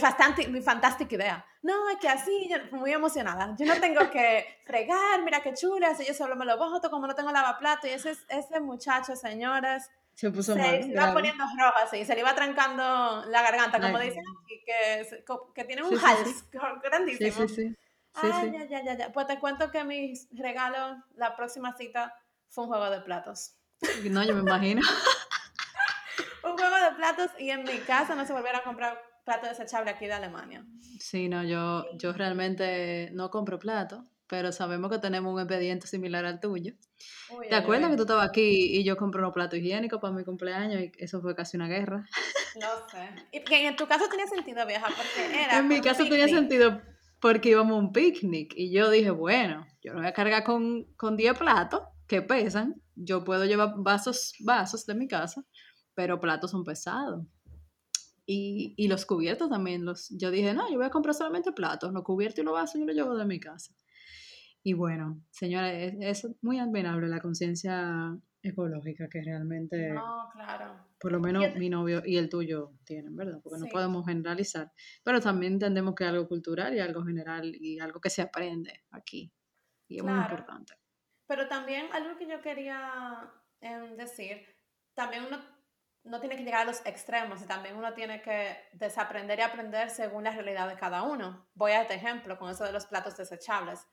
mi 0.48 0.60
fantástica 0.62 1.14
idea. 1.14 1.46
No, 1.62 1.88
es 1.90 1.96
que 1.98 2.08
así, 2.08 2.48
yo 2.48 2.56
muy 2.76 2.92
emocionada. 2.92 3.54
Yo 3.58 3.66
no 3.66 3.80
tengo 3.80 4.10
que 4.10 4.60
fregar, 4.64 5.22
mira 5.22 5.42
qué 5.42 5.54
chula, 5.54 5.94
si 5.94 6.04
yo 6.04 6.14
solo 6.14 6.36
me 6.36 6.44
lo 6.44 6.56
boto, 6.58 6.90
como 6.90 7.06
no 7.06 7.14
tengo 7.14 7.32
lavaplato. 7.32 7.86
Y 7.86 7.90
ese, 7.90 8.14
ese 8.28 8.60
muchacho, 8.60 9.16
señores, 9.16 9.90
Se 10.14 10.30
puso 10.30 10.52
se, 10.54 10.58
malo. 10.60 10.82
se 10.82 10.88
iba 10.88 11.12
poniendo 11.12 11.44
rojo 11.44 11.78
así, 11.82 12.04
se 12.04 12.14
le 12.14 12.20
iba 12.20 12.34
trancando 12.34 13.24
la 13.26 13.42
garganta, 13.42 13.80
como 13.80 13.96
Ay. 13.96 14.08
dicen 14.10 14.24
aquí, 14.44 14.62
que, 14.64 15.24
que 15.54 15.64
tiene 15.64 15.82
un 15.82 15.90
Sí, 15.90 15.96
sí, 15.96 16.04
hals 16.06 16.28
sí. 16.28 16.58
grandísimo. 16.82 17.48
Sí, 17.48 17.48
sí, 17.48 17.54
sí. 17.54 17.76
Sí, 18.20 18.28
Ay, 18.32 18.50
sí. 18.50 18.52
ya, 18.52 18.64
ya, 18.66 18.84
ya, 18.84 18.94
ya. 18.98 19.12
Pues 19.12 19.26
te 19.26 19.40
cuento 19.40 19.70
que 19.72 19.82
mi 19.82 20.14
regalo, 20.32 21.02
la 21.16 21.34
próxima 21.34 21.76
cita, 21.76 22.14
fue 22.48 22.64
un 22.64 22.70
juego 22.70 22.88
de 22.90 23.00
platos. 23.00 23.56
No, 24.10 24.22
yo 24.22 24.34
me 24.34 24.40
imagino. 24.40 24.80
Un 26.44 26.56
juego 26.58 26.76
de 26.76 26.92
platos 26.96 27.30
y 27.38 27.50
en 27.50 27.64
mi 27.64 27.78
casa 27.80 28.14
no 28.14 28.26
se 28.26 28.32
volvieron 28.32 28.60
a 28.60 28.64
comprar 28.64 29.00
platos 29.24 29.50
desechables 29.50 29.94
aquí 29.94 30.06
de 30.06 30.12
Alemania. 30.12 30.64
Sí, 31.00 31.28
no, 31.28 31.42
yo, 31.42 31.84
yo 31.96 32.12
realmente 32.12 33.10
no 33.12 33.30
compro 33.30 33.58
plato, 33.58 34.04
pero 34.26 34.52
sabemos 34.52 34.90
que 34.90 34.98
tenemos 34.98 35.32
un 35.32 35.40
expediente 35.40 35.86
similar 35.86 36.24
al 36.24 36.40
tuyo. 36.40 36.74
Uy, 37.30 37.48
¿Te 37.48 37.54
acuerdas 37.54 37.90
que 37.90 37.96
tú 37.96 38.02
estabas 38.02 38.28
aquí 38.28 38.78
y 38.78 38.84
yo 38.84 38.96
compré 38.96 39.20
unos 39.20 39.34
platos 39.34 39.58
higiénicos 39.58 40.00
para 40.00 40.14
mi 40.14 40.24
cumpleaños 40.24 40.82
y 40.82 40.92
eso 40.98 41.20
fue 41.20 41.34
casi 41.34 41.56
una 41.56 41.68
guerra? 41.68 42.06
No 42.60 42.88
sé. 42.88 43.08
Y 43.32 43.42
que 43.42 43.66
en 43.66 43.76
tu 43.76 43.86
caso 43.86 44.08
tenía 44.08 44.26
sentido, 44.26 44.64
vieja, 44.66 44.86
porque 44.86 45.42
era. 45.44 45.58
En 45.58 45.68
mi 45.68 45.80
caso 45.80 46.04
tenía 46.04 46.28
sentido 46.28 46.80
porque 47.20 47.48
íbamos 47.48 47.76
a 47.76 47.78
un 47.78 47.92
picnic 47.92 48.52
y 48.54 48.70
yo 48.70 48.90
dije, 48.90 49.10
bueno, 49.10 49.66
yo 49.82 49.92
no 49.92 50.00
voy 50.00 50.08
a 50.08 50.12
cargar 50.12 50.44
con, 50.44 50.84
con 50.96 51.16
10 51.16 51.38
platos 51.38 51.82
que 52.06 52.22
pesan, 52.22 52.74
yo 52.94 53.24
puedo 53.24 53.44
llevar 53.44 53.72
vasos, 53.76 54.34
vasos 54.40 54.84
de 54.86 54.94
mi 54.94 55.08
casa, 55.08 55.42
pero 55.94 56.20
platos 56.20 56.50
son 56.50 56.64
pesados. 56.64 57.24
Y, 58.26 58.74
y 58.76 58.88
los 58.88 59.04
cubiertos 59.06 59.50
también, 59.50 59.84
los, 59.84 60.08
yo 60.10 60.30
dije, 60.30 60.54
no, 60.54 60.70
yo 60.70 60.76
voy 60.76 60.86
a 60.86 60.90
comprar 60.90 61.14
solamente 61.14 61.52
platos, 61.52 61.92
los 61.92 62.02
cubiertos 62.04 62.38
y 62.40 62.42
los 62.42 62.54
vasos 62.54 62.80
yo 62.80 62.86
los 62.86 62.94
llevo 62.96 63.14
de 63.16 63.26
mi 63.26 63.38
casa. 63.38 63.74
Y 64.62 64.72
bueno, 64.72 65.20
señora, 65.30 65.72
es, 65.74 66.24
es 66.24 66.36
muy 66.42 66.58
admirable 66.58 67.06
la 67.08 67.20
conciencia 67.20 68.18
ecológica 68.42 69.08
que 69.10 69.22
realmente, 69.22 69.92
No, 69.92 70.30
claro. 70.32 70.86
por 70.98 71.12
lo 71.12 71.20
menos 71.20 71.54
mi 71.56 71.68
novio 71.68 72.02
y 72.04 72.16
el 72.16 72.30
tuyo 72.30 72.72
tienen, 72.84 73.14
¿verdad? 73.14 73.40
Porque 73.42 73.58
no 73.58 73.66
Sí. 73.66 73.70
podemos 73.70 74.06
generalizar, 74.06 74.72
pero 75.02 75.20
también 75.20 75.54
entendemos 75.54 75.94
que 75.94 76.04
es 76.04 76.10
algo 76.10 76.26
cultural 76.28 76.74
y 76.74 76.80
algo 76.80 77.04
general 77.04 77.54
y 77.54 77.78
algo 77.78 78.00
que 78.00 78.08
se 78.10 78.22
aprende 78.22 78.84
aquí. 78.90 79.30
Y 79.86 79.98
es 79.98 80.02
muy 80.02 80.12
Claro. 80.14 80.32
importante. 80.32 80.74
Pero 81.26 81.46
también 81.48 81.86
algo 81.92 82.16
que 82.18 82.26
yo 82.26 82.40
quería 82.40 83.30
em, 83.60 83.96
decir, 83.96 84.46
también 84.94 85.24
uno 85.24 85.38
no 86.04 86.20
tiene 86.20 86.36
que 86.36 86.44
llegar 86.44 86.62
a 86.62 86.64
los 86.66 86.84
extremos 86.84 87.42
y 87.42 87.46
también 87.46 87.76
uno 87.76 87.94
tiene 87.94 88.20
que 88.22 88.56
desaprender 88.72 89.38
y 89.38 89.42
aprender 89.42 89.90
según 89.90 90.24
la 90.24 90.30
realidad 90.32 90.68
de 90.68 90.76
cada 90.76 91.02
uno. 91.02 91.48
Voy 91.54 91.72
a 91.72 91.82
este 91.82 91.94
ejemplo 91.94 92.38
con 92.38 92.50
eso 92.50 92.64
de 92.64 92.72
los 92.72 92.86
platos 92.86 93.16
desechables. 93.16 93.86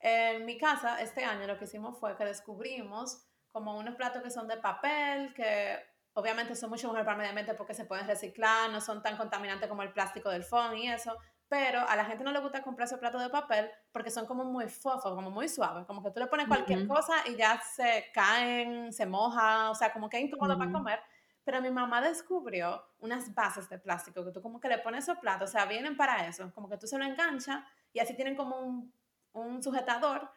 En 0.00 0.44
mi 0.46 0.58
casa, 0.58 1.00
este 1.02 1.24
año 1.24 1.46
lo 1.46 1.58
que 1.58 1.64
hicimos 1.64 1.98
fue 1.98 2.16
que 2.16 2.24
descubrimos 2.24 3.26
como 3.50 3.76
unos 3.76 3.96
platos 3.96 4.22
que 4.22 4.30
son 4.30 4.46
de 4.48 4.58
papel, 4.58 5.34
que 5.34 5.78
obviamente 6.14 6.54
son 6.54 6.70
mucho 6.70 6.88
mejor 6.88 7.04
para 7.04 7.12
el 7.14 7.18
medio 7.18 7.30
ambiente 7.30 7.54
porque 7.54 7.74
se 7.74 7.86
pueden 7.86 8.06
reciclar, 8.06 8.70
no 8.70 8.80
son 8.80 9.02
tan 9.02 9.16
contaminantes 9.16 9.68
como 9.68 9.82
el 9.82 9.92
plástico 9.92 10.30
del 10.30 10.44
phone 10.44 10.78
y 10.78 10.88
eso, 10.90 11.18
pero 11.48 11.80
a 11.88 11.96
la 11.96 12.04
gente 12.04 12.22
no 12.24 12.30
le 12.32 12.40
gusta 12.40 12.62
comprar 12.62 12.86
esos 12.86 13.00
platos 13.00 13.22
de 13.22 13.30
papel 13.30 13.70
porque 13.92 14.10
son 14.10 14.26
como 14.26 14.44
muy 14.44 14.68
fofos, 14.68 15.14
como 15.14 15.30
muy 15.30 15.48
suaves, 15.48 15.86
como 15.86 16.02
que 16.04 16.10
tú 16.12 16.20
le 16.20 16.26
pones 16.28 16.46
cualquier 16.48 16.80
Ujú. 16.80 16.86
cosa 16.86 17.14
y 17.26 17.36
ya 17.36 17.60
se 17.60 18.06
caen, 18.14 18.92
se 18.92 19.06
moja, 19.06 19.70
o 19.70 19.74
sea, 19.74 19.92
como 19.92 20.08
que 20.08 20.18
es 20.18 20.24
incómodo 20.24 20.56
para 20.58 20.70
Ujú. 20.70 20.70
comer. 20.70 21.00
Pero 21.48 21.62
mi 21.62 21.70
mamá 21.70 22.02
descubrió 22.02 22.84
unas 22.98 23.34
bases 23.34 23.70
de 23.70 23.78
plástico 23.78 24.22
que 24.22 24.32
tú 24.32 24.42
como 24.42 24.60
que 24.60 24.68
le 24.68 24.76
pones 24.76 25.04
esos 25.04 25.16
platos, 25.16 25.48
o 25.48 25.52
sea, 25.52 25.64
vienen 25.64 25.96
para 25.96 26.26
eso, 26.28 26.52
como 26.52 26.68
que 26.68 26.76
tú 26.76 26.86
se 26.86 26.98
lo 26.98 27.06
enganchas 27.06 27.64
y 27.94 28.00
así 28.00 28.12
tienen 28.14 28.36
como 28.36 28.60
un, 28.60 28.92
un 29.32 29.62
sujetador 29.62 30.30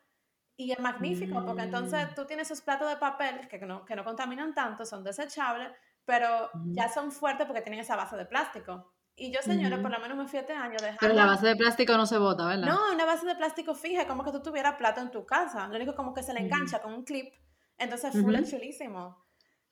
y 0.56 0.72
es 0.72 0.80
magnífico 0.80 1.46
porque 1.46 1.64
entonces 1.64 2.10
Mm. 2.10 2.16
tú 2.16 2.24
tienes 2.24 2.50
esos 2.50 2.62
platos 2.64 2.88
de 2.88 2.96
papel 2.96 3.46
que 3.50 3.60
no, 3.60 3.84
que 3.84 3.94
no 3.98 4.06
contaminan 4.06 4.54
tanto, 4.54 4.86
son 4.86 5.04
desechables, 5.04 5.70
pero 6.06 6.50
ya 6.68 6.88
son 6.88 7.12
fuertes 7.12 7.46
porque 7.46 7.62
tienen 7.62 7.82
esa 7.82 7.98
base 7.98 8.16
de 8.16 8.26
plástico. 8.26 8.94
Y 9.14 9.34
yo, 9.34 9.42
señora, 9.42 9.82
por 9.82 9.92
lo 9.92 10.00
menos 10.00 10.18
me 10.18 10.26
fui 10.30 10.40
este 10.40 10.54
año 10.54 10.78
dejando... 10.80 10.98
Pero 11.02 11.14
la 11.14 11.26
base 11.26 11.46
de 11.46 11.58
plástico 11.58 11.98
no 11.98 12.06
se 12.06 12.20
bota, 12.20 12.48
¿verdad? 12.48 12.68
No, 12.68 12.94
una 12.94 13.04
base 13.04 13.26
de 13.26 13.36
plástico 13.36 13.76
fija, 13.76 14.08
como 14.08 14.24
que 14.24 14.32
tú 14.32 14.42
tuvieras 14.42 14.76
plato 14.76 15.02
en 15.02 15.12
tu 15.12 15.26
casa. 15.26 15.68
Lo 15.68 15.76
único 15.76 15.94
como 15.94 16.14
que 16.14 16.24
se 16.24 16.34
le 16.34 16.40
engancha 16.40 16.82
con 16.82 16.94
un 16.94 17.04
clip. 17.04 17.34
Entonces, 17.78 18.14
full 18.14 18.34
es 18.36 18.50
chulísimo. 18.50 19.22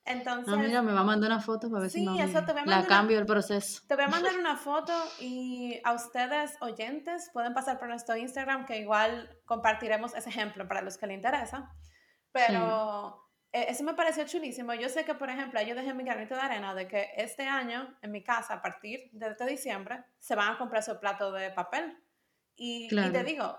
Entonces, 0.04 0.52
Ah, 0.52 0.56
mira, 0.56 0.82
me 0.82 0.92
va 0.92 1.00
a 1.00 1.04
mandar 1.04 1.30
una 1.30 1.40
foto 1.40 1.68
para 1.70 1.82
ver 1.82 1.90
si 1.90 1.98
Sí, 2.00 2.04
mami 2.06 2.20
eso 2.22 2.44
te 2.44 2.52
voy 2.52 2.62
a 2.62 2.66
la 2.66 2.78
una- 2.78 2.86
cambio 2.88 3.18
el 3.18 3.26
proceso. 3.26 3.82
te 3.86 3.94
voy 3.94 4.04
a 4.04 4.08
mandar 4.08 4.32
una 4.38 4.56
foto 4.56 4.92
y 5.20 5.80
a 5.84 5.92
ustedes 5.92 6.56
oyentes 6.60 7.30
pueden 7.32 7.52
pasar 7.54 7.78
por 7.78 7.88
nuestro 7.88 8.16
Instagram 8.16 8.64
que 8.66 8.78
igual 8.78 9.38
compartiremos 9.44 10.14
ese 10.14 10.28
ejemplo 10.30 10.66
para 10.66 10.80
los 10.82 10.96
que 10.98 11.06
les 11.06 11.16
interesa. 11.16 11.70
Pero 12.32 13.28
eh, 13.52 13.66
eso 13.68 13.84
me 13.84 13.94
pareció 13.94 14.24
chulísimo. 14.26 14.72
Yo 14.74 14.88
sé 14.88 15.04
que, 15.04 15.14
por 15.14 15.28
ejemplo, 15.30 15.60
yo 15.62 15.74
dejé 15.74 15.92
mi 15.94 16.04
granito 16.04 16.34
de 16.34 16.40
arena 16.40 16.74
de 16.74 16.86
que 16.88 17.10
este 17.16 17.46
año 17.46 17.96
en 18.02 18.12
mi 18.12 18.22
casa, 18.22 18.54
a 18.54 18.62
partir 18.62 19.10
de 19.12 19.28
este 19.30 19.44
diciembre, 19.46 20.04
se 20.18 20.34
van 20.34 20.54
a 20.54 20.58
comprar 20.58 20.82
su 20.82 20.98
plato 20.98 21.32
de 21.32 21.50
papel. 21.50 21.98
Y, 22.56 22.84
y 22.86 22.88
te 22.88 22.94
Claro. 22.94 23.24
digo, 23.24 23.58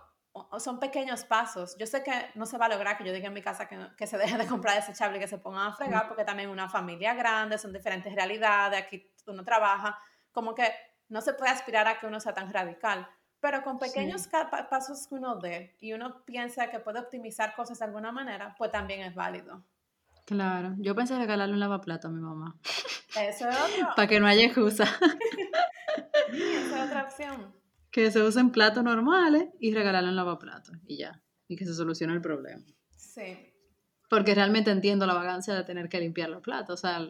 son 0.59 0.79
pequeños 0.79 1.23
pasos. 1.25 1.75
Yo 1.77 1.85
sé 1.85 2.03
que 2.03 2.11
no 2.35 2.45
se 2.45 2.57
va 2.57 2.67
a 2.67 2.69
lograr 2.69 2.97
que 2.97 3.03
yo 3.03 3.11
diga 3.13 3.27
en 3.27 3.33
mi 3.33 3.41
casa 3.41 3.67
que, 3.67 3.77
que 3.97 4.07
se 4.07 4.17
deje 4.17 4.37
de 4.37 4.47
comprar 4.47 4.75
desechable 4.75 5.17
y 5.17 5.19
que 5.21 5.27
se 5.27 5.37
pongan 5.37 5.67
a 5.67 5.73
fregar, 5.73 6.07
porque 6.07 6.23
también 6.23 6.49
una 6.49 6.69
familia 6.69 7.13
grande, 7.13 7.57
son 7.57 7.73
diferentes 7.73 8.13
realidades, 8.15 8.81
aquí 8.81 9.11
uno 9.27 9.43
trabaja, 9.43 9.97
como 10.31 10.55
que 10.55 10.71
no 11.09 11.21
se 11.21 11.33
puede 11.33 11.51
aspirar 11.51 11.87
a 11.87 11.99
que 11.99 12.07
uno 12.07 12.19
sea 12.19 12.33
tan 12.33 12.51
radical. 12.51 13.07
Pero 13.41 13.63
con 13.63 13.79
pequeños 13.79 14.21
Sí. 14.21 14.29
pasos 14.69 15.07
que 15.07 15.15
uno 15.15 15.35
dé 15.35 15.75
y 15.79 15.93
uno 15.93 16.23
piensa 16.25 16.69
que 16.69 16.79
puede 16.79 16.99
optimizar 16.99 17.55
cosas 17.55 17.79
de 17.79 17.85
alguna 17.85 18.11
manera, 18.11 18.53
pues 18.57 18.71
también 18.71 19.01
es 19.01 19.15
válido. 19.15 19.63
Claro, 20.25 20.75
yo 20.77 20.93
pensé 20.95 21.17
regalarle 21.17 21.55
un 21.55 21.59
lavaplato 21.59 22.07
a 22.07 22.11
mi 22.11 22.21
mamá, 22.21 22.55
Eso 23.15 23.49
es, 23.49 23.55
otro- 23.81 23.95
para 23.95 24.07
que 24.07 24.19
no 24.19 24.27
haya 24.27 24.45
excusa. 24.45 24.83
esa 26.31 26.83
es 26.83 26.87
otra 26.87 27.03
opción. 27.03 27.53
Que 27.91 28.10
se 28.12 28.21
usen 28.23 28.51
platos 28.51 28.84
normales 28.84 29.49
y 29.60 29.73
regalarle 29.73 30.10
un 30.10 30.15
lavaplato 30.15 30.71
y 30.88 30.97
ya, 30.97 31.21
y 31.47 31.56
que 31.58 31.65
se 31.65 31.73
solucione 31.73 32.13
el 32.13 32.21
problema. 32.21 32.63
Sí. 32.95 33.54
Porque 34.10 34.34
realmente 34.36 34.71
entiendo 34.71 35.06
la 35.06 35.13
vagancia 35.13 35.54
de 35.54 35.63
tener 35.63 35.89
que 35.89 35.99
limpiar 35.99 36.30
los 36.30 36.41
platos, 36.41 36.80
o 36.80 36.88
sea, 36.88 37.06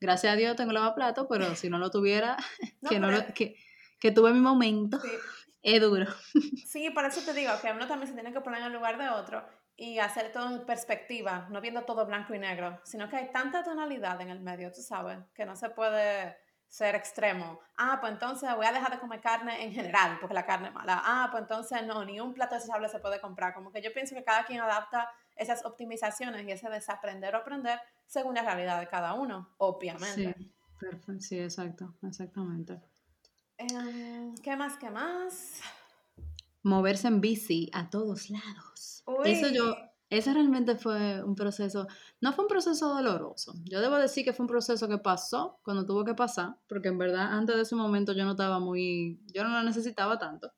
gracias 0.00 0.32
a 0.32 0.36
Dios 0.36 0.56
tengo 0.56 0.72
lavaplato, 0.72 1.26
pero 1.28 1.54
si 1.56 1.68
no 1.70 1.78
lo 1.78 1.90
tuviera, 1.90 2.36
No, 2.82 2.90
que, 2.90 2.98
no 3.00 3.10
lo- 3.10 3.34
que, 3.34 3.56
que 4.00 4.10
tuve 4.12 4.32
mi 4.32 4.40
momento, 4.40 4.98
Sí. 5.00 5.08
es 5.62 5.80
duro. 5.80 6.06
Sí, 6.66 6.90
por 6.90 7.04
eso 7.04 7.20
te 7.24 7.32
digo 7.38 7.52
que 7.60 7.72
uno 7.72 7.86
también 7.88 8.08
se 8.08 8.14
tiene 8.14 8.32
que 8.32 8.40
poner 8.40 8.60
en 8.60 8.66
el 8.66 8.72
lugar 8.72 8.98
de 8.98 9.08
otro 9.08 9.44
y 9.76 9.98
hacer 9.98 10.32
todo 10.32 10.48
en 10.54 10.64
perspectiva, 10.64 11.48
no 11.50 11.60
viendo 11.60 11.82
todo 11.82 12.06
blanco 12.06 12.34
y 12.34 12.38
negro, 12.38 12.80
sino 12.84 13.08
que 13.10 13.16
hay 13.16 13.30
tanta 13.32 13.62
tonalidad 13.64 14.20
en 14.20 14.30
el 14.30 14.40
medio, 14.40 14.70
tú 14.72 14.80
sabes, 14.80 15.18
que 15.34 15.44
no 15.44 15.54
se 15.56 15.68
puede 15.70 16.36
ser 16.68 16.94
extremo. 16.94 17.60
Ah, 17.76 17.98
pues 18.00 18.12
entonces 18.12 18.48
voy 18.54 18.66
a 18.66 18.72
dejar 18.72 18.90
de 18.92 18.98
comer 18.98 19.20
carne 19.20 19.64
en 19.64 19.72
general, 19.72 20.18
porque 20.20 20.34
la 20.34 20.44
carne 20.44 20.68
es 20.68 20.74
mala. 20.74 21.00
Ah, 21.04 21.28
pues 21.30 21.42
entonces 21.42 21.86
no, 21.86 22.04
ni 22.04 22.20
un 22.20 22.34
plato 22.34 22.54
desechable 22.54 22.88
se 22.88 22.98
puede 22.98 23.20
comprar. 23.20 23.54
Como 23.54 23.72
que 23.72 23.80
yo 23.82 23.92
pienso 23.92 24.14
que 24.14 24.24
cada 24.24 24.44
quien 24.44 24.60
adapta 24.60 25.10
esas 25.36 25.64
optimizaciones 25.64 26.46
y 26.46 26.50
ese 26.50 26.68
desaprender 26.68 27.34
o 27.34 27.38
aprender 27.38 27.80
según 28.06 28.34
la 28.34 28.42
realidad 28.42 28.80
de 28.80 28.88
cada 28.88 29.14
uno, 29.14 29.54
obviamente. 29.58 30.34
Sí, 30.38 30.52
perfecto, 30.78 31.20
sí, 31.20 31.38
exacto, 31.38 31.94
exactamente. 32.02 32.80
Em, 33.58 34.34
¿Qué 34.36 34.56
más? 34.56 34.76
¿Qué 34.76 34.90
más? 34.90 35.60
Moverse 36.62 37.08
en 37.08 37.20
bici 37.20 37.70
a 37.72 37.88
todos 37.88 38.28
lados. 38.28 39.04
Eso 39.24 39.48
yo. 39.48 39.74
Ese 40.08 40.32
realmente 40.32 40.76
fue 40.76 41.22
un 41.24 41.34
proceso, 41.34 41.88
no 42.20 42.32
fue 42.32 42.44
un 42.44 42.48
proceso 42.48 42.94
doloroso. 42.94 43.54
Yo 43.64 43.80
debo 43.80 43.96
decir 43.96 44.24
que 44.24 44.32
fue 44.32 44.44
un 44.44 44.48
proceso 44.48 44.88
que 44.88 44.98
pasó 44.98 45.58
cuando 45.62 45.84
tuvo 45.84 46.04
que 46.04 46.14
pasar, 46.14 46.56
porque 46.68 46.88
en 46.88 46.98
verdad 46.98 47.32
antes 47.32 47.56
de 47.56 47.62
ese 47.62 47.74
momento 47.74 48.12
yo 48.12 48.24
no 48.24 48.32
estaba 48.32 48.60
muy, 48.60 49.20
yo 49.34 49.42
no 49.42 49.50
lo 49.50 49.62
necesitaba 49.64 50.18
tanto. 50.18 50.52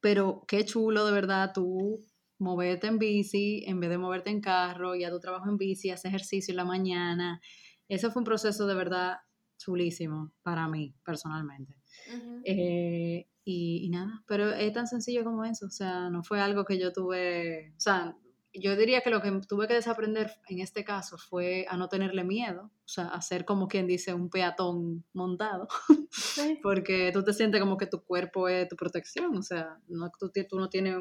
Pero 0.00 0.44
qué 0.46 0.64
chulo 0.64 1.06
de 1.06 1.12
verdad 1.12 1.52
tú 1.54 2.04
moverte 2.38 2.88
en 2.88 2.98
bici 2.98 3.64
en 3.66 3.80
vez 3.80 3.88
de 3.88 3.98
moverte 3.98 4.30
en 4.30 4.40
carro, 4.40 4.94
y 4.94 5.04
a 5.04 5.10
tu 5.10 5.20
trabajo 5.20 5.48
en 5.48 5.56
bici, 5.56 5.90
hacer 5.90 6.10
ejercicio 6.10 6.52
en 6.52 6.56
la 6.56 6.64
mañana. 6.64 7.40
Eso 7.88 8.10
fue 8.10 8.20
un 8.20 8.24
proceso 8.24 8.66
de 8.66 8.74
verdad 8.74 9.18
chulísimo 9.56 10.32
para 10.42 10.68
mí 10.68 10.94
personalmente. 11.04 11.78
Eh, 12.44 13.28
y, 13.44 13.84
y 13.84 13.88
nada, 13.90 14.22
pero 14.26 14.50
es 14.50 14.72
tan 14.72 14.86
sencillo 14.86 15.24
como 15.24 15.44
eso, 15.44 15.66
o 15.66 15.70
sea, 15.70 16.10
no 16.10 16.22
fue 16.22 16.40
algo 16.40 16.64
que 16.64 16.78
yo 16.78 16.92
tuve, 16.92 17.72
o 17.76 17.80
sea, 17.80 18.16
yo 18.54 18.76
diría 18.76 19.00
que 19.00 19.10
lo 19.10 19.22
que 19.22 19.30
tuve 19.48 19.66
que 19.66 19.74
desaprender 19.74 20.32
en 20.48 20.60
este 20.60 20.84
caso 20.84 21.16
fue 21.18 21.66
a 21.68 21.76
no 21.76 21.88
tenerle 21.88 22.24
miedo, 22.24 22.64
o 22.84 22.88
sea, 22.88 23.06
a 23.08 23.20
ser 23.22 23.44
como 23.44 23.66
quien 23.68 23.86
dice 23.86 24.12
un 24.14 24.28
peatón 24.30 25.04
montado, 25.12 25.68
Sí. 26.10 26.58
porque 26.62 27.10
tú 27.12 27.22
te 27.24 27.32
sientes 27.32 27.60
como 27.60 27.76
que 27.76 27.86
tu 27.86 28.02
cuerpo 28.04 28.48
es 28.48 28.68
tu 28.68 28.76
protección, 28.76 29.36
o 29.36 29.42
sea, 29.42 29.78
no, 29.88 30.10
tú, 30.18 30.30
tú 30.48 30.58
no 30.58 30.68
tienes, 30.68 30.96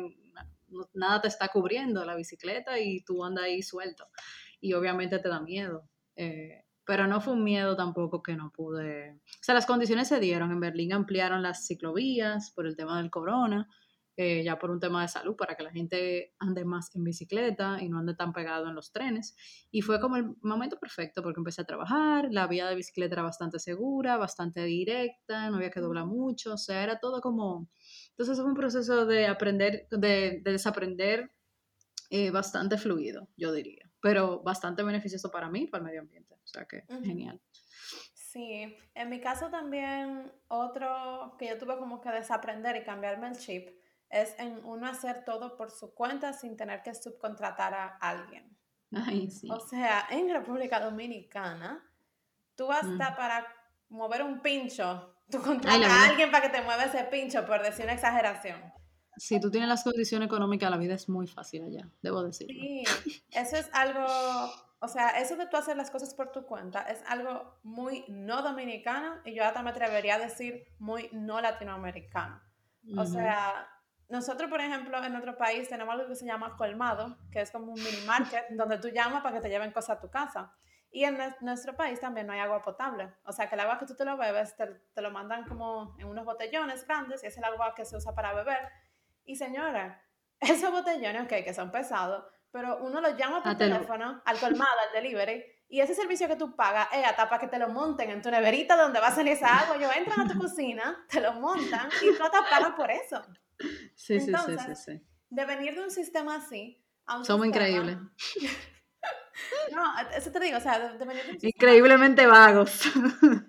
no- 0.70 0.90
nada 0.94 1.22
te 1.22 1.28
está 1.28 1.50
cubriendo 1.50 2.06
la 2.06 2.16
bicicleta 2.16 2.80
y 2.80 3.02
tú 3.04 3.24
andas 3.26 3.44
ahí 3.46 3.62
suelto, 3.62 4.08
y 4.62 4.74
obviamente 4.74 5.20
te 5.20 5.30
da 5.30 5.42
miedo. 5.42 5.90
eh, 6.16 6.64
pero 6.84 7.06
no 7.08 7.22
fue 7.22 7.34
un 7.34 7.44
miedo 7.44 7.76
tampoco 7.78 8.22
que 8.24 8.36
no 8.36 8.52
pude. 8.52 9.12
O 9.12 9.44
sea, 9.44 9.54
las 9.56 9.68
condiciones 9.68 10.08
se 10.10 10.20
dieron. 10.20 10.52
En 10.52 10.60
Berlín 10.60 10.92
ampliaron 10.94 11.42
las 11.44 11.66
ciclovías 11.68 12.52
por 12.52 12.66
el 12.66 12.76
tema 12.76 12.98
del 13.00 13.12
corona, 13.12 13.70
eh, 14.22 14.44
ya 14.44 14.60
por 14.60 14.70
un 14.70 14.80
tema 14.80 15.02
de 15.02 15.08
salud, 15.08 15.36
para 15.36 15.56
que 15.56 15.64
la 15.64 15.72
gente 15.72 16.36
ande 16.38 16.64
más 16.64 16.96
en 16.96 17.04
bicicleta 17.04 17.82
y 17.82 17.90
no 17.90 17.98
ande 17.98 18.14
tan 18.14 18.34
pegado 18.34 18.68
en 18.68 18.76
los 18.76 18.92
trenes. 18.92 19.36
Y 19.72 19.82
fue 19.82 20.00
como 20.00 20.16
el 20.16 20.36
momento 20.42 20.78
perfecto 20.78 21.24
porque 21.24 21.40
empecé 21.40 21.62
a 21.62 21.66
trabajar, 21.66 22.28
la 22.30 22.46
vía 22.46 22.68
de 22.68 22.76
bicicleta 22.76 23.16
era 23.16 23.24
bastante 23.24 23.58
segura, 23.58 24.18
bastante 24.18 24.64
directa, 24.64 25.50
no 25.50 25.56
había 25.58 25.72
que 25.72 25.80
doblar 25.80 26.06
mucho, 26.06 26.54
o 26.54 26.58
sea, 26.58 26.84
era 26.84 27.00
todo 27.00 27.20
como... 27.20 27.68
Entonces 28.12 28.38
fue 28.38 28.46
un 28.46 28.54
proceso 28.56 29.08
de 29.08 29.26
aprender, 29.26 29.88
de, 29.90 30.42
de 30.44 30.52
desaprender 30.52 31.32
eh, 32.12 32.30
bastante 32.30 32.78
fluido, 32.78 33.28
yo 33.38 33.52
diría, 33.52 33.90
pero 34.02 34.44
bastante 34.44 34.84
beneficioso 34.84 35.32
para 35.32 35.50
mí, 35.50 35.66
para 35.66 35.82
el 35.82 35.86
medio 35.86 36.02
ambiente. 36.02 36.36
O 36.36 36.48
sea 36.48 36.66
que 36.66 36.84
Ujú. 36.90 37.04
genial. 37.04 37.42
Sí, 38.14 38.76
en 38.94 39.10
mi 39.10 39.20
caso 39.20 39.50
también 39.50 40.32
otro 40.48 41.36
que 41.40 41.48
yo 41.48 41.58
tuve 41.58 41.78
como 41.78 42.00
que 42.00 42.10
desaprender 42.12 42.76
y 42.78 42.84
cambiarme 42.84 43.28
el 43.28 43.38
chip 43.38 43.81
es 44.12 44.36
en 44.40 44.64
uno 44.66 44.88
hacer 44.88 45.24
todo 45.26 45.58
por 45.58 45.72
su 45.72 45.94
cuenta 45.94 46.34
sin 46.34 46.58
tener 46.58 46.82
que 46.84 46.94
subcontratar 46.94 47.74
a 47.74 47.88
alguien. 48.00 48.56
Ay, 48.94 49.30
sí. 49.30 49.48
O 49.50 49.60
sea, 49.60 50.08
en 50.10 50.30
República 50.30 50.80
Dominicana, 50.80 51.84
tú 52.56 52.72
hasta 52.72 53.12
Mm. 53.12 53.16
para 53.16 53.48
mover 53.90 54.24
un 54.24 54.42
pincho, 54.42 55.16
tú 55.30 55.42
contratas 55.42 55.90
a 55.90 56.10
alguien 56.10 56.30
para 56.32 56.50
que 56.50 56.58
te 56.58 56.62
mueva 56.62 56.84
ese 56.86 57.04
pincho, 57.06 57.46
por 57.46 57.62
decir 57.62 57.86
una 57.86 57.94
exageración. 57.94 58.60
Si 59.18 59.40
tú 59.40 59.52
tienes 59.52 59.70
las 59.70 59.84
condiciones 59.84 60.28
económicas, 60.28 60.72
la 60.72 60.78
vida 60.78 60.96
es 60.96 61.08
muy 61.10 61.28
fácil 61.28 61.64
allá, 61.64 61.88
debo 62.02 62.24
decirlo. 62.24 62.54
Sí, 62.54 62.84
eso 63.32 63.58
es 63.58 63.70
algo, 63.74 64.06
o 64.80 64.88
sea, 64.88 65.10
eso 65.20 65.36
de 65.36 65.48
tú 65.48 65.58
hacer 65.58 65.76
las 65.78 65.92
cosas 65.92 66.14
por 66.14 66.32
tu 66.32 66.46
cuenta 66.46 66.82
es 66.84 67.04
algo 67.08 67.60
muy 67.64 68.06
no 68.08 68.42
dominicano 68.42 69.16
y 69.26 69.34
yo 69.34 69.44
hasta 69.44 69.62
me 69.64 69.70
atrevería 69.70 70.16
a 70.16 70.20
decir 70.20 70.66
muy 70.80 71.10
no 71.12 71.40
latinoamericano. 71.42 72.42
O 72.98 73.06
sea, 73.06 73.68
nosotros, 74.12 74.50
por 74.50 74.62
ejemplo, 74.62 75.04
en 75.04 75.12
nuestro 75.12 75.38
país 75.38 75.68
tenemos 75.70 75.94
algo 75.94 76.08
que 76.08 76.16
se 76.16 76.26
llama 76.26 76.56
colmado, 76.58 77.18
que 77.32 77.42
es 77.42 77.52
como 77.52 77.72
un 77.72 77.82
mini 77.84 78.02
market 78.06 78.46
donde 78.52 78.78
tú 78.78 78.90
llamas 78.90 79.22
para 79.24 79.36
que 79.36 79.42
te 79.42 79.50
lleven 79.50 79.72
cosas 79.72 79.98
a 79.98 80.02
tu 80.02 80.10
casa. 80.10 80.54
Y 80.92 81.06
en 81.06 81.18
nues- 81.18 81.38
nuestro 81.40 81.76
país 81.76 82.00
también 82.02 82.28
no 82.28 82.34
hay 82.34 82.40
agua 82.40 82.62
potable. 82.62 83.14
O 83.24 83.32
sea, 83.32 83.48
que 83.48 83.56
el 83.56 83.62
agua 83.62 83.80
que 83.80 83.86
tú 83.86 83.96
te 83.96 84.04
lo 84.04 84.18
bebes, 84.18 84.56
te, 84.58 84.68
te 84.94 85.02
lo 85.02 85.10
mandan 85.10 85.46
como 85.46 85.96
en 86.00 86.08
unos 86.08 86.26
botellones 86.26 86.86
grandes 86.86 87.24
y 87.24 87.28
es 87.28 87.38
el 87.38 87.44
agua 87.46 87.74
que 87.74 87.86
se 87.86 87.96
usa 87.96 88.14
para 88.14 88.34
beber. 88.34 88.60
Y 89.24 89.36
señora, 89.38 90.04
esos 90.42 90.72
botellones, 90.72 91.24
ok, 91.24 91.44
que 91.46 91.54
son 91.54 91.72
pesados, 91.72 92.26
pero 92.52 92.80
uno 92.84 93.00
los 93.00 93.16
llama 93.16 93.42
por 93.42 93.54
Ah, 93.54 93.58
te 93.58 93.70
teléfono 93.70 94.22
al 94.26 94.38
colmado, 94.40 94.78
al 94.88 94.94
delivery, 95.02 95.46
y 95.70 95.80
ese 95.80 95.96
servicio 95.96 96.28
que 96.28 96.36
tú 96.36 96.54
pagas 96.58 96.90
es 96.92 97.06
hasta 97.08 97.30
para 97.30 97.40
que 97.40 97.48
te 97.48 97.58
lo 97.58 97.70
monten 97.70 98.10
en 98.10 98.22
tu 98.22 98.30
neverita 98.30 98.76
donde 98.76 99.00
va 99.00 99.08
a 99.08 99.12
salir 99.16 99.32
esa 99.32 99.60
agua. 99.60 99.78
Ellos 99.78 99.96
entran 99.96 100.20
a 100.20 100.28
tu 100.28 100.38
cocina, 100.42 101.06
te 101.10 101.22
lo 101.22 101.32
montan 101.32 101.88
y 102.02 102.14
tú 102.18 102.22
hasta 102.22 102.42
pagas 102.50 102.72
por 102.74 102.92
eso. 102.92 103.22
Sí, 103.96 104.20
sí, 104.20 104.34
sí, 104.46 104.58
sí, 104.66 104.76
sí. 104.76 105.08
De 105.30 105.46
venir 105.46 105.76
de 105.76 105.84
un 105.84 105.92
sistema 105.92 106.36
así 106.36 106.84
a 107.06 107.18
un 107.18 107.26
Somos 107.26 107.46
sistema- 107.46 107.68
increíbles. 107.70 107.98
No, 109.72 109.84
eso 110.16 110.32
te 110.32 110.40
digo, 110.40 110.58
o 110.58 110.62
sea, 110.62 110.78
de, 110.80 110.98
de 110.98 111.06
venir 111.06 111.24
de 111.24 111.32
un 111.32 111.40
sistema 111.40 111.50
Increíblemente 111.50 112.28
vagos. 112.28 112.82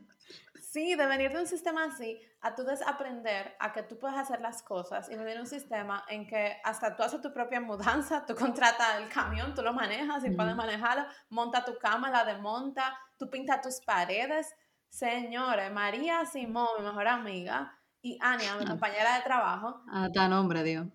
Sí, 0.72 0.94
de 0.94 1.04
venir 1.04 1.30
de 1.34 1.38
un 1.40 1.46
sistema 1.46 1.84
así 1.84 2.18
a 2.40 2.54
tú 2.54 2.62
desaprender 2.64 3.54
a 3.60 3.74
que 3.74 3.82
tú 3.82 3.98
puedes 3.98 4.16
hacer 4.16 4.40
las 4.40 4.62
cosas 4.62 5.06
y 5.10 5.16
venir 5.16 5.34
de 5.34 5.40
un 5.42 5.46
sistema 5.46 6.02
en 6.08 6.26
que 6.26 6.56
hasta 6.64 6.96
tú 6.96 7.02
haces 7.02 7.20
tu 7.20 7.30
propia 7.30 7.60
mudanza, 7.60 8.24
tú 8.24 8.34
contratas 8.34 8.96
el 8.98 9.10
camión, 9.10 9.54
tú 9.54 9.60
lo 9.60 9.74
manejas 9.74 10.24
y 10.24 10.30
puedes 10.30 10.52
Ujú. 10.54 10.62
manejarlo, 10.62 11.04
monta 11.28 11.62
tu 11.62 11.76
cama, 11.76 12.08
la 12.08 12.24
desmonta, 12.24 12.96
tú 13.18 13.28
pintas 13.28 13.60
tus 13.60 13.80
paredes. 13.84 14.54
Señores, 14.88 15.70
María 15.70 16.24
Simón, 16.24 16.68
mi 16.78 16.84
mejor 16.86 17.06
amiga, 17.08 17.78
y 18.02 18.18
Ania, 18.20 18.56
mi 18.56 18.64
Ah. 18.64 18.68
compañera 18.68 19.16
de 19.16 19.22
trabajo, 19.22 19.82
Hasta 19.92 20.28
nombre, 20.28 20.62
Dios. 20.64 20.86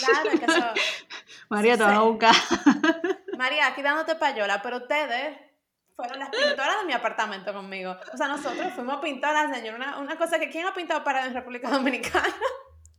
claro 0.00 0.30
que 0.38 0.44
eso... 0.44 0.66
María, 1.50 1.76
te 1.76 1.82
van 1.82 1.94
a 1.96 2.02
buscar. 2.02 2.34
María, 3.38 3.66
aquí 3.66 3.82
dándote 3.82 4.14
payola, 4.16 4.62
pero 4.62 4.78
ustedes 4.78 5.36
fueron 5.96 6.18
las 6.18 6.30
pintoras 6.30 6.80
de 6.80 6.86
mi 6.86 6.92
apartamento 6.92 7.52
conmigo. 7.52 7.96
O 8.12 8.16
sea, 8.16 8.28
nosotros 8.28 8.72
fuimos 8.74 9.00
pintoras, 9.00 9.54
señor. 9.54 9.74
Una, 9.74 9.98
una 9.98 10.16
cosa 10.16 10.38
que 10.38 10.48
¿quién 10.48 10.66
ha 10.66 10.72
pintado 10.74 11.02
para 11.04 11.26
en 11.26 11.34
República 11.34 11.68
Dominicana? 11.70 12.32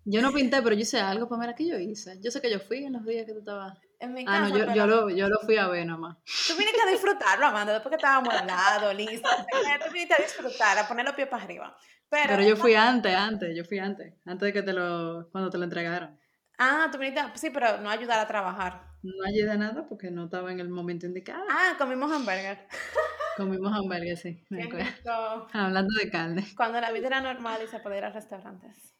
Yo 0.05 0.21
no 0.21 0.31
pinté, 0.33 0.61
pero 0.61 0.75
yo 0.75 0.81
hice 0.81 0.99
algo, 0.99 1.27
pues 1.29 1.39
mira, 1.39 1.55
¿qué 1.55 1.65
yo 1.65 1.77
hice? 1.77 2.19
Yo 2.21 2.29
sé 2.29 2.41
que 2.41 2.51
yo 2.51 2.59
fui 2.59 2.83
en 2.83 2.93
los 2.93 3.05
días 3.05 3.25
que 3.25 3.31
tú 3.33 3.39
estabas... 3.39 3.77
En 4.03 4.13
mi 4.13 4.25
Ah, 4.27 4.41
no, 4.41 4.49
yo, 4.49 4.65
pero 4.65 4.75
yo, 4.75 4.85
lo, 4.85 5.09
yo 5.09 5.29
lo 5.29 5.39
fui 5.39 5.55
a 5.55 5.69
ver 5.69 5.85
nomás. 5.85 6.17
Tú 6.25 6.57
viniste 6.57 6.81
a 6.81 6.91
disfrutarlo, 6.91 7.45
Amanda, 7.45 7.71
después 7.71 7.89
que 7.89 7.95
estábamos 7.95 8.33
amueblado, 8.33 8.93
listo. 8.93 9.29
Tú 9.49 9.93
viniste 9.93 10.13
a 10.13 10.21
disfrutar, 10.21 10.77
a 10.77 10.85
poner 10.85 11.05
los 11.05 11.15
pies 11.15 11.29
para 11.29 11.41
arriba. 11.41 11.77
Pero, 12.09 12.27
Pero 12.27 12.43
yo 12.43 12.57
fui 12.57 12.75
antes, 12.75 13.15
antes, 13.15 13.55
yo 13.55 13.63
fui 13.63 13.79
antes. 13.79 14.13
Antes 14.25 14.47
de 14.47 14.53
que 14.53 14.61
te 14.61 14.73
lo... 14.73 15.29
Cuando 15.31 15.49
te 15.49 15.57
lo 15.57 15.63
entregaron. 15.63 16.19
Ah, 16.57 16.89
tú 16.91 16.97
viniste, 16.97 17.21
sí, 17.35 17.49
pero 17.49 17.77
no 17.77 17.89
ayudar 17.89 18.19
a 18.19 18.27
trabajar. 18.27 18.83
No 19.03 19.23
ayudé 19.25 19.57
nada 19.57 19.87
porque 19.87 20.11
no 20.11 20.25
estaba 20.25 20.51
en 20.51 20.59
el 20.59 20.67
momento 20.67 21.05
indicado. 21.05 21.45
Ah, 21.49 21.75
comimos 21.77 22.11
hamburger. 22.11 22.67
Comimos 23.37 23.73
hamburguesas, 23.73 24.21
sí, 24.21 24.45
me 24.49 24.63
acuerdo. 24.63 25.47
Hablando 25.53 25.95
de 25.97 26.11
carne. 26.11 26.45
Cuando 26.55 26.79
la 26.79 26.91
vida 26.91 27.07
era 27.07 27.21
normal 27.21 27.61
y 27.63 27.67
se 27.67 27.79
podía 27.79 27.99
ir 27.99 28.05
a 28.05 28.09
restaurantes. 28.11 28.92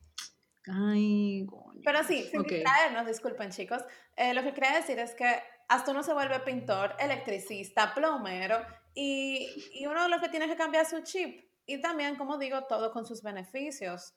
Ay, 0.67 1.45
coño. 1.45 1.81
Pero 1.83 2.03
sí, 2.03 2.23
sin 2.23 2.41
Ok. 2.41 2.47
distraernos, 2.49 3.05
disculpen 3.05 3.51
chicos, 3.51 3.83
eh, 4.15 4.33
lo 4.33 4.43
que 4.43 4.53
quería 4.53 4.73
decir 4.73 4.97
es 4.99 5.13
que 5.15 5.41
hasta 5.67 5.91
uno 5.91 6.03
se 6.03 6.13
vuelve 6.13 6.39
pintor, 6.41 6.95
electricista, 6.99 7.93
plomero 7.93 8.59
y, 8.93 9.49
y 9.73 9.85
uno 9.87 10.07
lo 10.07 10.19
que 10.19 10.29
tiene 10.29 10.47
que 10.47 10.55
cambiar 10.55 10.83
es 10.83 10.89
su 10.89 11.01
chip. 11.01 11.49
Y 11.65 11.81
también, 11.81 12.15
como 12.15 12.37
digo, 12.37 12.63
todo 12.65 12.91
con 12.91 13.05
sus 13.05 13.21
beneficios. 13.23 14.13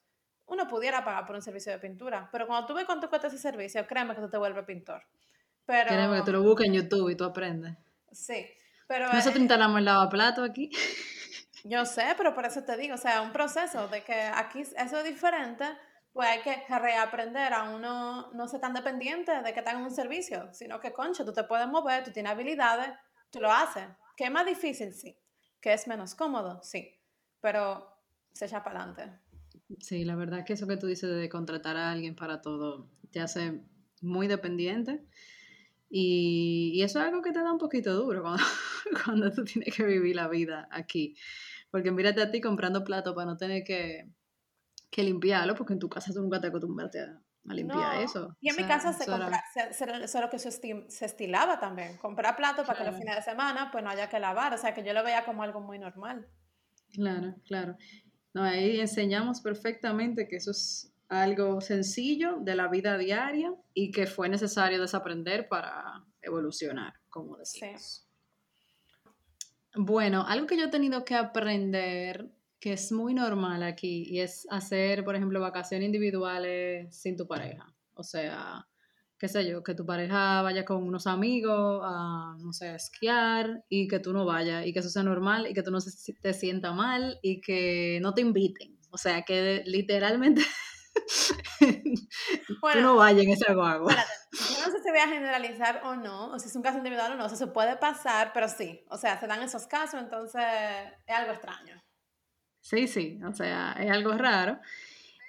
Uno 0.46 0.68
pudiera 0.68 1.04
pagar 1.04 1.26
por 1.26 1.34
un 1.36 1.42
servicio 1.42 1.72
de 1.72 1.78
pintura, 1.78 2.28
pero 2.30 2.46
cuando 2.46 2.66
tú 2.66 2.74
ves 2.74 2.84
cuánto 2.84 3.08
cuesta 3.08 3.26
ese 3.28 3.38
servicio, 3.38 3.84
créeme 3.86 4.14
que 4.14 4.20
tú 4.20 4.30
te 4.30 4.36
vuelves 4.38 4.64
pintor. 4.64 5.02
Pero, 5.64 5.88
Queremos 5.90 6.16
que 6.20 6.24
tú 6.26 6.32
lo 6.32 6.42
busques 6.42 6.66
en 6.68 6.74
YouTube 6.74 7.10
y 7.10 7.16
tú 7.16 7.24
aprendes. 7.24 7.76
sí, 8.12 8.46
pero 8.86 9.06
Nosotros 9.06 9.36
eh, 9.36 9.40
instalamos 9.40 9.78
el 9.78 9.84
lavaplato 9.86 10.44
aquí. 10.44 10.70
yo 11.64 11.84
sé, 11.84 12.14
pero 12.16 12.34
por 12.34 12.44
eso 12.46 12.62
te 12.62 12.76
digo, 12.76 12.94
o 12.94 12.98
sea, 12.98 13.22
un 13.22 13.32
proceso 13.32 13.88
de 13.88 14.02
que 14.04 14.14
aquí 14.14 14.60
eso 14.60 14.98
es 14.98 15.04
diferente, 15.04 15.64
pues 16.16 16.30
hay 16.30 16.40
que 16.40 16.78
reaprender 16.78 17.52
a 17.52 17.74
uno 17.74 18.32
no 18.32 18.48
ser 18.48 18.58
tan 18.58 18.72
dependiente 18.72 19.42
de 19.42 19.52
que 19.52 19.60
te 19.60 19.76
un 19.76 19.90
servicio, 19.90 20.48
sino 20.50 20.80
que, 20.80 20.94
concha, 20.94 21.26
tú 21.26 21.32
te 21.34 21.44
puedes 21.44 21.68
mover, 21.68 22.04
tú 22.04 22.10
tienes 22.10 22.32
habilidades, 22.32 22.88
tú 23.30 23.38
lo 23.38 23.52
haces. 23.52 23.84
Que 24.16 24.24
es 24.24 24.30
más 24.30 24.46
difícil, 24.46 24.94
sí. 24.94 25.14
Que 25.60 25.74
es 25.74 25.86
menos 25.86 26.14
cómodo, 26.14 26.62
sí. 26.62 26.98
Pero 27.42 27.86
se 28.32 28.46
echa 28.46 28.64
para 28.64 28.80
adelante. 28.80 29.20
Sí, 29.78 30.06
la 30.06 30.16
verdad 30.16 30.42
que 30.46 30.54
eso 30.54 30.66
que 30.66 30.78
tú 30.78 30.86
dices 30.86 31.14
de 31.14 31.28
contratar 31.28 31.76
a 31.76 31.92
alguien 31.92 32.16
para 32.16 32.40
todo 32.40 32.88
te 33.10 33.20
hace 33.20 33.60
muy 34.00 34.26
dependiente. 34.26 35.04
Y, 35.90 36.72
y 36.74 36.82
eso 36.82 36.98
es 36.98 37.04
algo 37.04 37.20
que 37.20 37.32
te 37.32 37.40
da 37.40 37.52
un 37.52 37.58
poquito 37.58 37.92
duro 37.92 38.22
cuando, 38.22 38.42
cuando 39.04 39.30
tú 39.32 39.44
tienes 39.44 39.76
que 39.76 39.84
vivir 39.84 40.16
la 40.16 40.28
vida 40.28 40.66
aquí. 40.70 41.14
Porque 41.70 41.90
mírate 41.90 42.22
a 42.22 42.30
ti 42.30 42.40
comprando 42.40 42.84
plato 42.84 43.14
para 43.14 43.26
no 43.26 43.36
tener 43.36 43.64
que, 43.64 44.08
que 44.96 45.02
limpiarlo, 45.02 45.54
porque 45.54 45.74
en 45.74 45.78
tu 45.78 45.88
casa 45.90 46.10
tú 46.12 46.22
nunca 46.22 46.40
te 46.40 46.46
acostumbraste 46.46 47.00
a, 47.00 47.20
a 47.50 47.54
limpiar 47.54 47.96
No, 47.96 48.00
eso. 48.00 48.36
Y 48.40 48.48
en 48.48 48.54
O 48.54 48.62
mi 48.62 48.64
casa 48.66 48.94
se 48.94 49.02
eso 49.02 49.14
era- 49.14 49.24
compra, 49.26 49.44
se- 49.52 50.08
se- 50.08 50.20
lo 50.20 50.30
que 50.30 50.38
se, 50.38 50.48
esti- 50.48 50.88
se 50.88 51.04
estilaba 51.04 51.60
también, 51.60 51.98
comprar 51.98 52.34
plato 52.34 52.64
para 52.64 52.78
que 52.78 52.84
los 52.84 52.94
Claro. 52.94 52.98
fines 52.98 53.16
de 53.16 53.22
semana 53.30 53.70
pues 53.70 53.84
no 53.84 53.90
haya 53.90 54.08
que 54.08 54.18
lavar, 54.18 54.54
o 54.54 54.58
sea 54.58 54.72
que 54.72 54.82
yo 54.82 54.94
lo 54.94 55.04
veía 55.04 55.24
como 55.26 55.42
algo 55.42 55.60
muy 55.60 55.78
normal. 55.78 56.26
Claro, 56.94 57.34
claro. 57.44 57.76
No, 58.32 58.42
ahí 58.42 58.80
enseñamos 58.80 59.42
perfectamente 59.42 60.28
que 60.28 60.36
eso 60.36 60.50
es 60.52 60.90
algo 61.08 61.60
sencillo 61.60 62.38
de 62.40 62.56
la 62.56 62.68
vida 62.68 62.96
diaria 62.98 63.52
y 63.74 63.90
que 63.90 64.06
fue 64.06 64.28
necesario 64.30 64.80
desaprender 64.80 65.46
para 65.48 66.04
evolucionar, 66.22 66.94
como 67.10 67.36
decimos. 67.36 68.08
Bueno, 69.74 70.24
algo 70.26 70.46
que 70.46 70.56
yo 70.56 70.64
he 70.64 70.70
tenido 70.70 71.04
que 71.04 71.14
aprender, 71.14 72.30
que 72.60 72.72
es 72.74 72.92
muy 72.92 73.14
normal 73.14 73.62
aquí, 73.62 74.04
y 74.08 74.20
es 74.20 74.46
hacer, 74.50 75.04
por 75.04 75.14
ejemplo, 75.16 75.40
vacaciones 75.40 75.86
individuales 75.86 76.94
sin 76.96 77.16
tu 77.16 77.26
pareja. 77.26 77.74
O 77.94 78.02
sea, 78.02 78.66
qué 79.18 79.28
sé 79.28 79.46
yo, 79.48 79.62
que 79.62 79.74
tu 79.74 79.86
pareja 79.86 80.42
vaya 80.42 80.64
con 80.64 80.82
unos 80.82 81.06
amigos 81.06 81.82
a, 81.84 82.36
no 82.40 82.52
sé, 82.52 82.68
a 82.68 82.76
esquiar 82.76 83.64
y 83.68 83.88
que 83.88 83.98
tú 84.00 84.12
no 84.12 84.24
vayas 84.26 84.66
y 84.66 84.72
que 84.72 84.80
eso 84.80 84.90
sea 84.90 85.02
normal 85.02 85.46
y 85.48 85.54
que 85.54 85.62
tú 85.62 85.70
no 85.70 85.80
se- 85.80 86.12
te 86.14 86.32
sienta 86.34 86.72
mal 86.72 87.18
y 87.22 87.40
que 87.40 87.98
no 88.02 88.14
te 88.14 88.20
inviten. 88.22 88.78
O 88.90 88.98
sea, 88.98 89.22
que 89.22 89.62
literalmente 89.66 90.42
tú 92.70 92.80
no 92.80 92.96
vayas 92.96 93.24
en 93.24 93.30
ese 93.32 93.54
guagua. 93.54 93.92
espérate, 93.92 94.12
yo 94.48 94.58
no 94.66 94.72
sé 94.72 94.82
si 94.82 94.90
voy 94.90 94.98
a 95.00 95.08
generalizar 95.08 95.80
o 95.84 95.96
no, 95.96 96.32
o 96.32 96.38
si 96.38 96.48
es 96.48 96.56
un 96.56 96.62
caso 96.62 96.78
individual 96.78 97.12
o 97.12 97.16
no, 97.16 97.26
eso 97.26 97.36
se 97.36 97.46
puede 97.46 97.76
pasar, 97.76 98.32
pero 98.34 98.48
sí, 98.48 98.84
o 98.90 98.96
sea, 98.98 99.18
se 99.20 99.26
dan 99.26 99.42
esos 99.42 99.66
casos, 99.66 100.00
entonces 100.00 100.42
es 101.06 101.14
algo 101.16 101.32
extraño. 101.32 101.80
Sí, 102.68 102.88
sí, 102.88 103.20
o 103.24 103.32
sea, 103.32 103.74
es 103.78 103.88
algo 103.92 104.12
raro, 104.18 104.58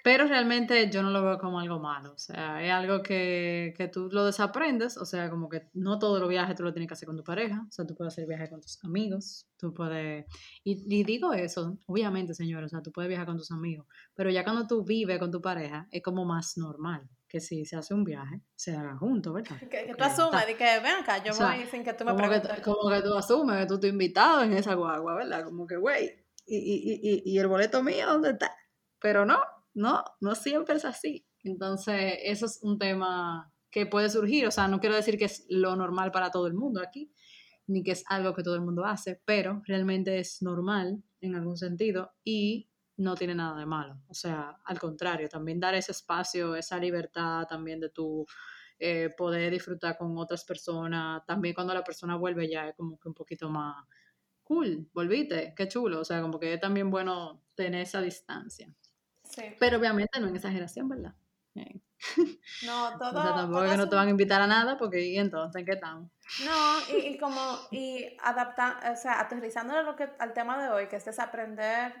pero 0.02 0.26
realmente 0.26 0.90
yo 0.90 1.02
no 1.04 1.10
lo 1.10 1.22
veo 1.22 1.38
como 1.38 1.60
algo 1.60 1.78
malo, 1.78 2.12
o 2.14 2.18
sea, 2.18 2.60
es 2.64 2.72
algo 2.72 3.00
que, 3.00 3.74
que 3.76 3.86
tú 3.86 4.08
lo 4.10 4.24
desaprendes, 4.24 4.96
o 4.96 5.04
sea, 5.04 5.30
como 5.30 5.48
que 5.48 5.68
no 5.74 6.00
todos 6.00 6.18
los 6.18 6.28
viajes 6.28 6.56
tú 6.56 6.64
lo 6.64 6.72
tienes 6.72 6.88
que 6.88 6.94
hacer 6.94 7.06
con 7.06 7.16
tu 7.16 7.22
pareja, 7.22 7.64
o 7.68 7.70
sea, 7.70 7.86
tú 7.86 7.94
puedes 7.94 8.12
hacer 8.12 8.26
viajes 8.26 8.50
con 8.50 8.60
tus 8.60 8.82
amigos, 8.84 9.46
tú 9.56 9.72
puedes, 9.72 10.26
y, 10.64 10.82
y 10.98 11.04
digo 11.04 11.32
eso, 11.32 11.78
obviamente, 11.86 12.34
señor, 12.34 12.64
o 12.64 12.68
sea, 12.68 12.82
tú 12.82 12.90
puedes 12.90 13.08
viajar 13.08 13.26
con 13.26 13.36
tus 13.36 13.52
amigos, 13.52 13.86
pero 14.14 14.30
ya 14.30 14.42
cuando 14.42 14.66
tú 14.66 14.82
vives 14.82 15.20
con 15.20 15.30
tu 15.30 15.40
pareja, 15.40 15.86
es 15.92 16.02
como 16.02 16.24
más 16.24 16.56
normal 16.58 17.08
que 17.28 17.38
si 17.40 17.64
se 17.66 17.76
hace 17.76 17.94
un 17.94 18.02
viaje, 18.02 18.40
se 18.56 18.74
haga 18.74 18.96
juntos, 18.96 19.32
¿verdad? 19.32 19.58
Que, 19.60 19.68
que 19.68 19.94
tú 19.94 20.02
está- 20.04 20.44
de 20.44 20.56
que 20.56 20.64
ven 20.80 21.02
acá, 21.02 21.22
yo 21.22 21.30
o 21.32 21.34
sea, 21.36 21.54
voy 21.54 21.66
sin 21.66 21.84
que 21.84 21.92
tú 21.92 22.04
me 22.04 22.12
como 22.12 22.22
que, 22.24 22.40
preguntes. 22.40 22.64
como 22.64 22.90
que 22.90 23.02
tú 23.02 23.14
asumes 23.14 23.58
que 23.60 23.66
tú 23.66 23.74
estás 23.74 23.90
invitado 23.90 24.42
en 24.42 24.54
esa 24.54 24.74
guagua, 24.74 25.14
¿verdad? 25.14 25.44
Como 25.44 25.66
que, 25.66 25.76
güey, 25.76 26.10
y, 26.48 26.56
y, 26.56 27.00
y, 27.02 27.34
y 27.34 27.38
el 27.38 27.46
boleto 27.46 27.82
mío, 27.82 28.06
¿dónde 28.06 28.30
está? 28.30 28.54
Pero 29.00 29.24
no, 29.26 29.38
no, 29.74 30.04
no 30.20 30.34
siempre 30.34 30.76
es 30.76 30.84
así. 30.84 31.26
Entonces, 31.44 32.14
eso 32.24 32.46
es 32.46 32.60
un 32.62 32.78
tema 32.78 33.52
que 33.70 33.86
puede 33.86 34.08
surgir, 34.10 34.46
o 34.46 34.50
sea, 34.50 34.66
no 34.68 34.80
quiero 34.80 34.96
decir 34.96 35.18
que 35.18 35.26
es 35.26 35.44
lo 35.48 35.76
normal 35.76 36.10
para 36.10 36.30
todo 36.30 36.46
el 36.46 36.54
mundo 36.54 36.80
aquí, 36.80 37.12
ni 37.66 37.82
que 37.82 37.92
es 37.92 38.04
algo 38.08 38.34
que 38.34 38.42
todo 38.42 38.54
el 38.54 38.62
mundo 38.62 38.84
hace, 38.84 39.20
pero 39.24 39.62
realmente 39.66 40.18
es 40.18 40.42
normal 40.42 41.02
en 41.20 41.34
algún 41.34 41.56
sentido 41.56 42.12
y 42.24 42.70
no 42.96 43.14
tiene 43.14 43.34
nada 43.34 43.58
de 43.58 43.66
malo. 43.66 44.00
O 44.08 44.14
sea, 44.14 44.58
al 44.64 44.78
contrario, 44.78 45.28
también 45.28 45.60
dar 45.60 45.74
ese 45.74 45.92
espacio, 45.92 46.56
esa 46.56 46.78
libertad 46.78 47.46
también 47.46 47.78
de 47.78 47.90
tu 47.90 48.26
eh, 48.78 49.10
poder 49.16 49.52
disfrutar 49.52 49.96
con 49.98 50.16
otras 50.16 50.44
personas, 50.44 51.24
también 51.26 51.54
cuando 51.54 51.74
la 51.74 51.84
persona 51.84 52.16
vuelve 52.16 52.48
ya 52.50 52.68
es 52.68 52.74
como 52.76 52.98
que 52.98 53.08
un 53.08 53.14
poquito 53.14 53.50
más 53.50 53.84
cool, 54.48 54.88
volviste, 54.94 55.52
qué 55.54 55.68
chulo, 55.68 56.00
o 56.00 56.04
sea, 56.04 56.22
como 56.22 56.40
que 56.40 56.54
es 56.54 56.60
también 56.60 56.90
bueno 56.90 57.44
tener 57.54 57.82
esa 57.82 58.00
distancia. 58.00 58.72
Sí. 59.22 59.42
Pero 59.60 59.78
obviamente 59.78 60.18
no 60.18 60.28
en 60.28 60.36
exageración, 60.36 60.88
¿verdad? 60.88 61.14
No, 62.64 62.96
todo. 62.96 63.18
o 63.18 63.22
sea, 63.22 63.34
tampoco 63.34 63.68
que 63.68 63.76
no 63.76 63.88
te 63.88 63.96
van 63.96 64.06
a 64.06 64.10
invitar 64.10 64.40
a 64.40 64.46
nada 64.46 64.78
porque 64.78 65.04
¿y 65.04 65.18
entonces 65.18 65.60
en 65.60 65.66
qué 65.66 65.72
estamos? 65.72 66.10
No, 66.44 66.96
y, 66.96 67.08
y 67.08 67.18
como, 67.18 67.40
y 67.70 68.16
adaptar, 68.22 68.92
o 68.92 68.96
sea, 68.96 69.20
aterrizándolo 69.20 69.80
a 69.80 69.82
lo 69.82 69.96
que, 69.96 70.08
al 70.18 70.32
tema 70.32 70.62
de 70.62 70.70
hoy, 70.70 70.86
que 70.86 70.96
es 70.96 71.04
desaprender 71.04 71.92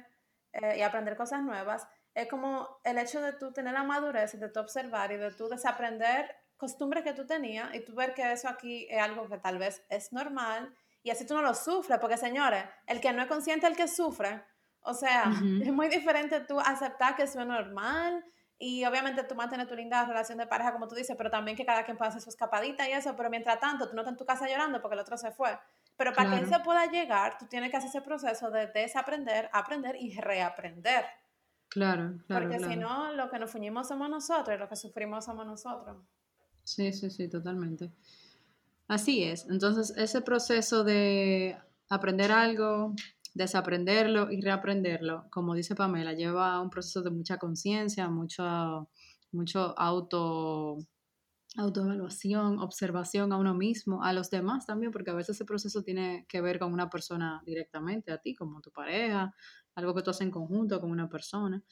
eh, 0.52 0.78
y 0.78 0.82
aprender 0.82 1.16
cosas 1.16 1.42
nuevas, 1.42 1.86
es 2.14 2.28
como 2.28 2.80
el 2.84 2.96
hecho 2.98 3.20
de 3.20 3.32
tú 3.32 3.52
tener 3.52 3.74
la 3.74 3.82
madurez 3.82 4.32
y 4.34 4.38
de 4.38 4.48
tú 4.48 4.60
observar 4.60 5.12
y 5.12 5.16
de 5.16 5.32
tú 5.32 5.48
desaprender 5.48 6.34
costumbres 6.56 7.04
que 7.04 7.12
tú 7.12 7.26
tenías 7.26 7.74
y 7.74 7.84
tú 7.84 7.94
ver 7.94 8.14
que 8.14 8.32
eso 8.32 8.48
aquí 8.48 8.86
es 8.88 9.02
algo 9.02 9.28
que 9.28 9.38
tal 9.38 9.58
vez 9.58 9.84
es 9.90 10.12
normal 10.12 10.74
y 11.02 11.10
así 11.10 11.26
tú 11.26 11.34
no 11.34 11.42
lo 11.42 11.54
sufres, 11.54 11.98
porque 12.00 12.16
señores, 12.16 12.64
el 12.86 13.00
que 13.00 13.12
no 13.12 13.22
es 13.22 13.28
consciente 13.28 13.66
es 13.66 13.72
el 13.72 13.76
que 13.76 13.88
sufre, 13.88 14.42
o 14.80 14.94
sea, 14.94 15.46
es 15.60 15.72
muy 15.72 15.88
diferente 15.88 16.40
tú 16.40 16.58
aceptar 16.60 17.16
que 17.16 17.24
eso 17.24 17.40
es 17.40 17.46
normal 17.46 18.24
y 18.58 18.84
obviamente 18.84 19.22
tú 19.24 19.34
mantienes 19.34 19.68
tu 19.68 19.74
linda 19.76 20.04
relación 20.04 20.38
de 20.38 20.46
pareja, 20.46 20.72
como 20.72 20.88
tú 20.88 20.94
dices, 20.94 21.14
pero 21.16 21.30
también 21.30 21.56
que 21.56 21.64
cada 21.66 21.84
quien 21.84 21.96
pueda 21.96 22.08
hacer 22.10 22.22
su 22.22 22.30
escapadita 22.30 22.88
y 22.88 22.92
eso, 22.92 23.14
pero 23.16 23.30
mientras 23.30 23.60
tanto, 23.60 23.88
tú 23.88 23.94
no 23.94 24.02
estás 24.02 24.12
en 24.12 24.18
tu 24.18 24.26
casa 24.26 24.48
llorando 24.48 24.80
porque 24.80 24.94
el 24.94 25.00
otro 25.00 25.16
se 25.18 25.30
fue. 25.30 25.58
Pero 25.96 26.12
para 26.12 26.30
que 26.30 26.36
Claro. 26.36 26.46
eso 26.56 26.62
pueda 26.64 26.86
llegar, 26.86 27.38
tú 27.38 27.46
tienes 27.46 27.70
que 27.70 27.76
hacer 27.76 27.88
ese 27.90 28.02
proceso 28.02 28.50
de 28.50 28.66
desaprender, 28.68 29.48
aprender 29.52 29.96
y 29.96 30.18
reaprender. 30.20 31.04
Claro, 31.68 32.18
claro, 32.26 32.48
porque 32.48 32.58
si 32.60 32.76
no, 32.76 33.12
lo 33.12 33.28
que 33.30 33.38
nos 33.38 33.50
fuñimos 33.50 33.88
somos 33.88 34.08
nosotros 34.10 34.56
y 34.56 34.58
lo 34.58 34.68
que 34.68 34.76
sufrimos 34.76 35.24
somos 35.24 35.46
nosotros. 35.46 35.96
Sí, 36.62 36.92
sí, 36.92 37.10
sí, 37.10 37.28
totalmente. 37.28 37.92
Así 38.88 39.22
es. 39.22 39.46
Entonces, 39.50 39.92
ese 39.96 40.22
proceso 40.22 40.82
de 40.82 41.56
aprender 41.90 42.32
algo, 42.32 42.94
desaprenderlo 43.34 44.30
y 44.32 44.40
reaprenderlo, 44.40 45.26
como 45.30 45.54
dice 45.54 45.74
Pamela, 45.74 46.14
lleva 46.14 46.54
a 46.54 46.60
un 46.62 46.70
proceso 46.70 47.02
de 47.02 47.10
mucha 47.10 47.36
conciencia, 47.38 48.08
mucho, 48.08 48.88
mucho 49.30 49.78
auto, 49.78 50.78
autoevaluación, 51.56 52.60
observación 52.60 53.32
a 53.32 53.38
uno 53.38 53.54
mismo, 53.54 54.02
a 54.04 54.12
los 54.14 54.30
demás 54.30 54.66
también, 54.66 54.92
porque 54.92 55.10
a 55.10 55.14
veces 55.14 55.36
ese 55.36 55.44
proceso 55.46 55.82
tiene 55.82 56.26
que 56.28 56.40
ver 56.42 56.58
con 56.58 56.72
una 56.72 56.90
persona 56.90 57.42
directamente, 57.46 58.12
a 58.12 58.18
ti, 58.18 58.34
como 58.34 58.60
tu 58.62 58.70
pareja, 58.72 59.34
algo 59.74 59.94
que 59.94 60.02
tú 60.02 60.10
haces 60.10 60.22
en 60.22 60.30
conjunto 60.32 60.80
con 60.80 60.90
una 60.90 61.08
persona. 61.08 61.62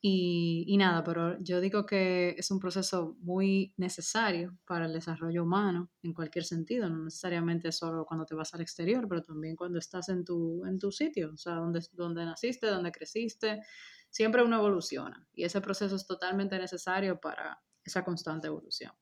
Y, 0.00 0.64
y 0.68 0.76
nada, 0.76 1.02
pero 1.02 1.38
yo 1.40 1.60
digo 1.60 1.84
que 1.86 2.34
es 2.38 2.50
un 2.50 2.60
proceso 2.60 3.16
muy 3.20 3.74
necesario 3.76 4.56
para 4.66 4.86
el 4.86 4.92
desarrollo 4.92 5.42
humano 5.42 5.90
en 6.02 6.12
cualquier 6.12 6.44
sentido, 6.44 6.88
no 6.88 7.04
necesariamente 7.04 7.72
solo 7.72 8.04
cuando 8.04 8.26
te 8.26 8.34
vas 8.34 8.54
al 8.54 8.60
exterior, 8.60 9.08
pero 9.08 9.24
también 9.24 9.56
cuando 9.56 9.78
estás 9.78 10.08
en 10.10 10.24
tu, 10.24 10.64
en 10.66 10.78
tu 10.78 10.92
sitio, 10.92 11.32
o 11.32 11.36
sea, 11.36 11.54
donde, 11.54 11.80
donde 11.92 12.24
naciste, 12.24 12.66
donde 12.66 12.92
creciste, 12.92 13.62
siempre 14.10 14.42
uno 14.42 14.56
evoluciona 14.58 15.26
y 15.32 15.44
ese 15.44 15.60
proceso 15.60 15.96
es 15.96 16.06
totalmente 16.06 16.58
necesario 16.58 17.18
para 17.20 17.60
esa 17.84 18.04
constante 18.04 18.46
evolución. 18.46 18.92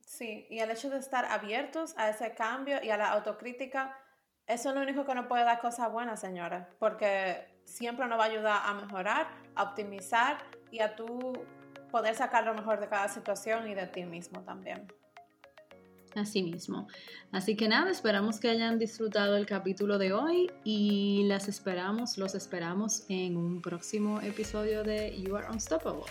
Sí, 0.00 0.46
y 0.50 0.58
el 0.60 0.70
hecho 0.70 0.90
de 0.90 0.98
estar 0.98 1.24
abiertos 1.24 1.94
a 1.96 2.10
ese 2.10 2.34
cambio 2.34 2.82
y 2.82 2.90
a 2.90 2.96
la 2.96 3.10
autocrítica, 3.12 3.96
eso 4.46 4.68
es 4.68 4.74
lo 4.74 4.82
único 4.82 5.04
que 5.04 5.14
nos 5.14 5.26
puede 5.26 5.44
dar 5.44 5.60
cosas 5.60 5.90
buenas, 5.90 6.20
señores, 6.20 6.66
porque 6.78 7.53
siempre 7.64 8.06
nos 8.06 8.18
va 8.18 8.24
a 8.24 8.26
ayudar 8.26 8.62
a 8.64 8.74
mejorar, 8.74 9.28
a 9.54 9.62
optimizar 9.64 10.38
y 10.70 10.80
a 10.80 10.94
tú 10.96 11.32
poder 11.90 12.14
sacar 12.14 12.44
lo 12.44 12.54
mejor 12.54 12.80
de 12.80 12.88
cada 12.88 13.08
situación 13.08 13.68
y 13.68 13.74
de 13.74 13.86
ti 13.86 14.04
mismo 14.04 14.40
también. 14.42 14.86
Así 16.14 16.42
mismo. 16.42 16.86
Así 17.32 17.56
que 17.56 17.68
nada, 17.68 17.90
esperamos 17.90 18.38
que 18.38 18.48
hayan 18.48 18.78
disfrutado 18.78 19.36
el 19.36 19.46
capítulo 19.46 19.98
de 19.98 20.12
hoy 20.12 20.50
y 20.62 21.24
las 21.26 21.48
esperamos, 21.48 22.18
los 22.18 22.34
esperamos 22.34 23.04
en 23.08 23.36
un 23.36 23.60
próximo 23.60 24.20
episodio 24.20 24.84
de 24.84 25.20
You 25.20 25.36
Are 25.36 25.48
Unstoppable. 25.50 26.04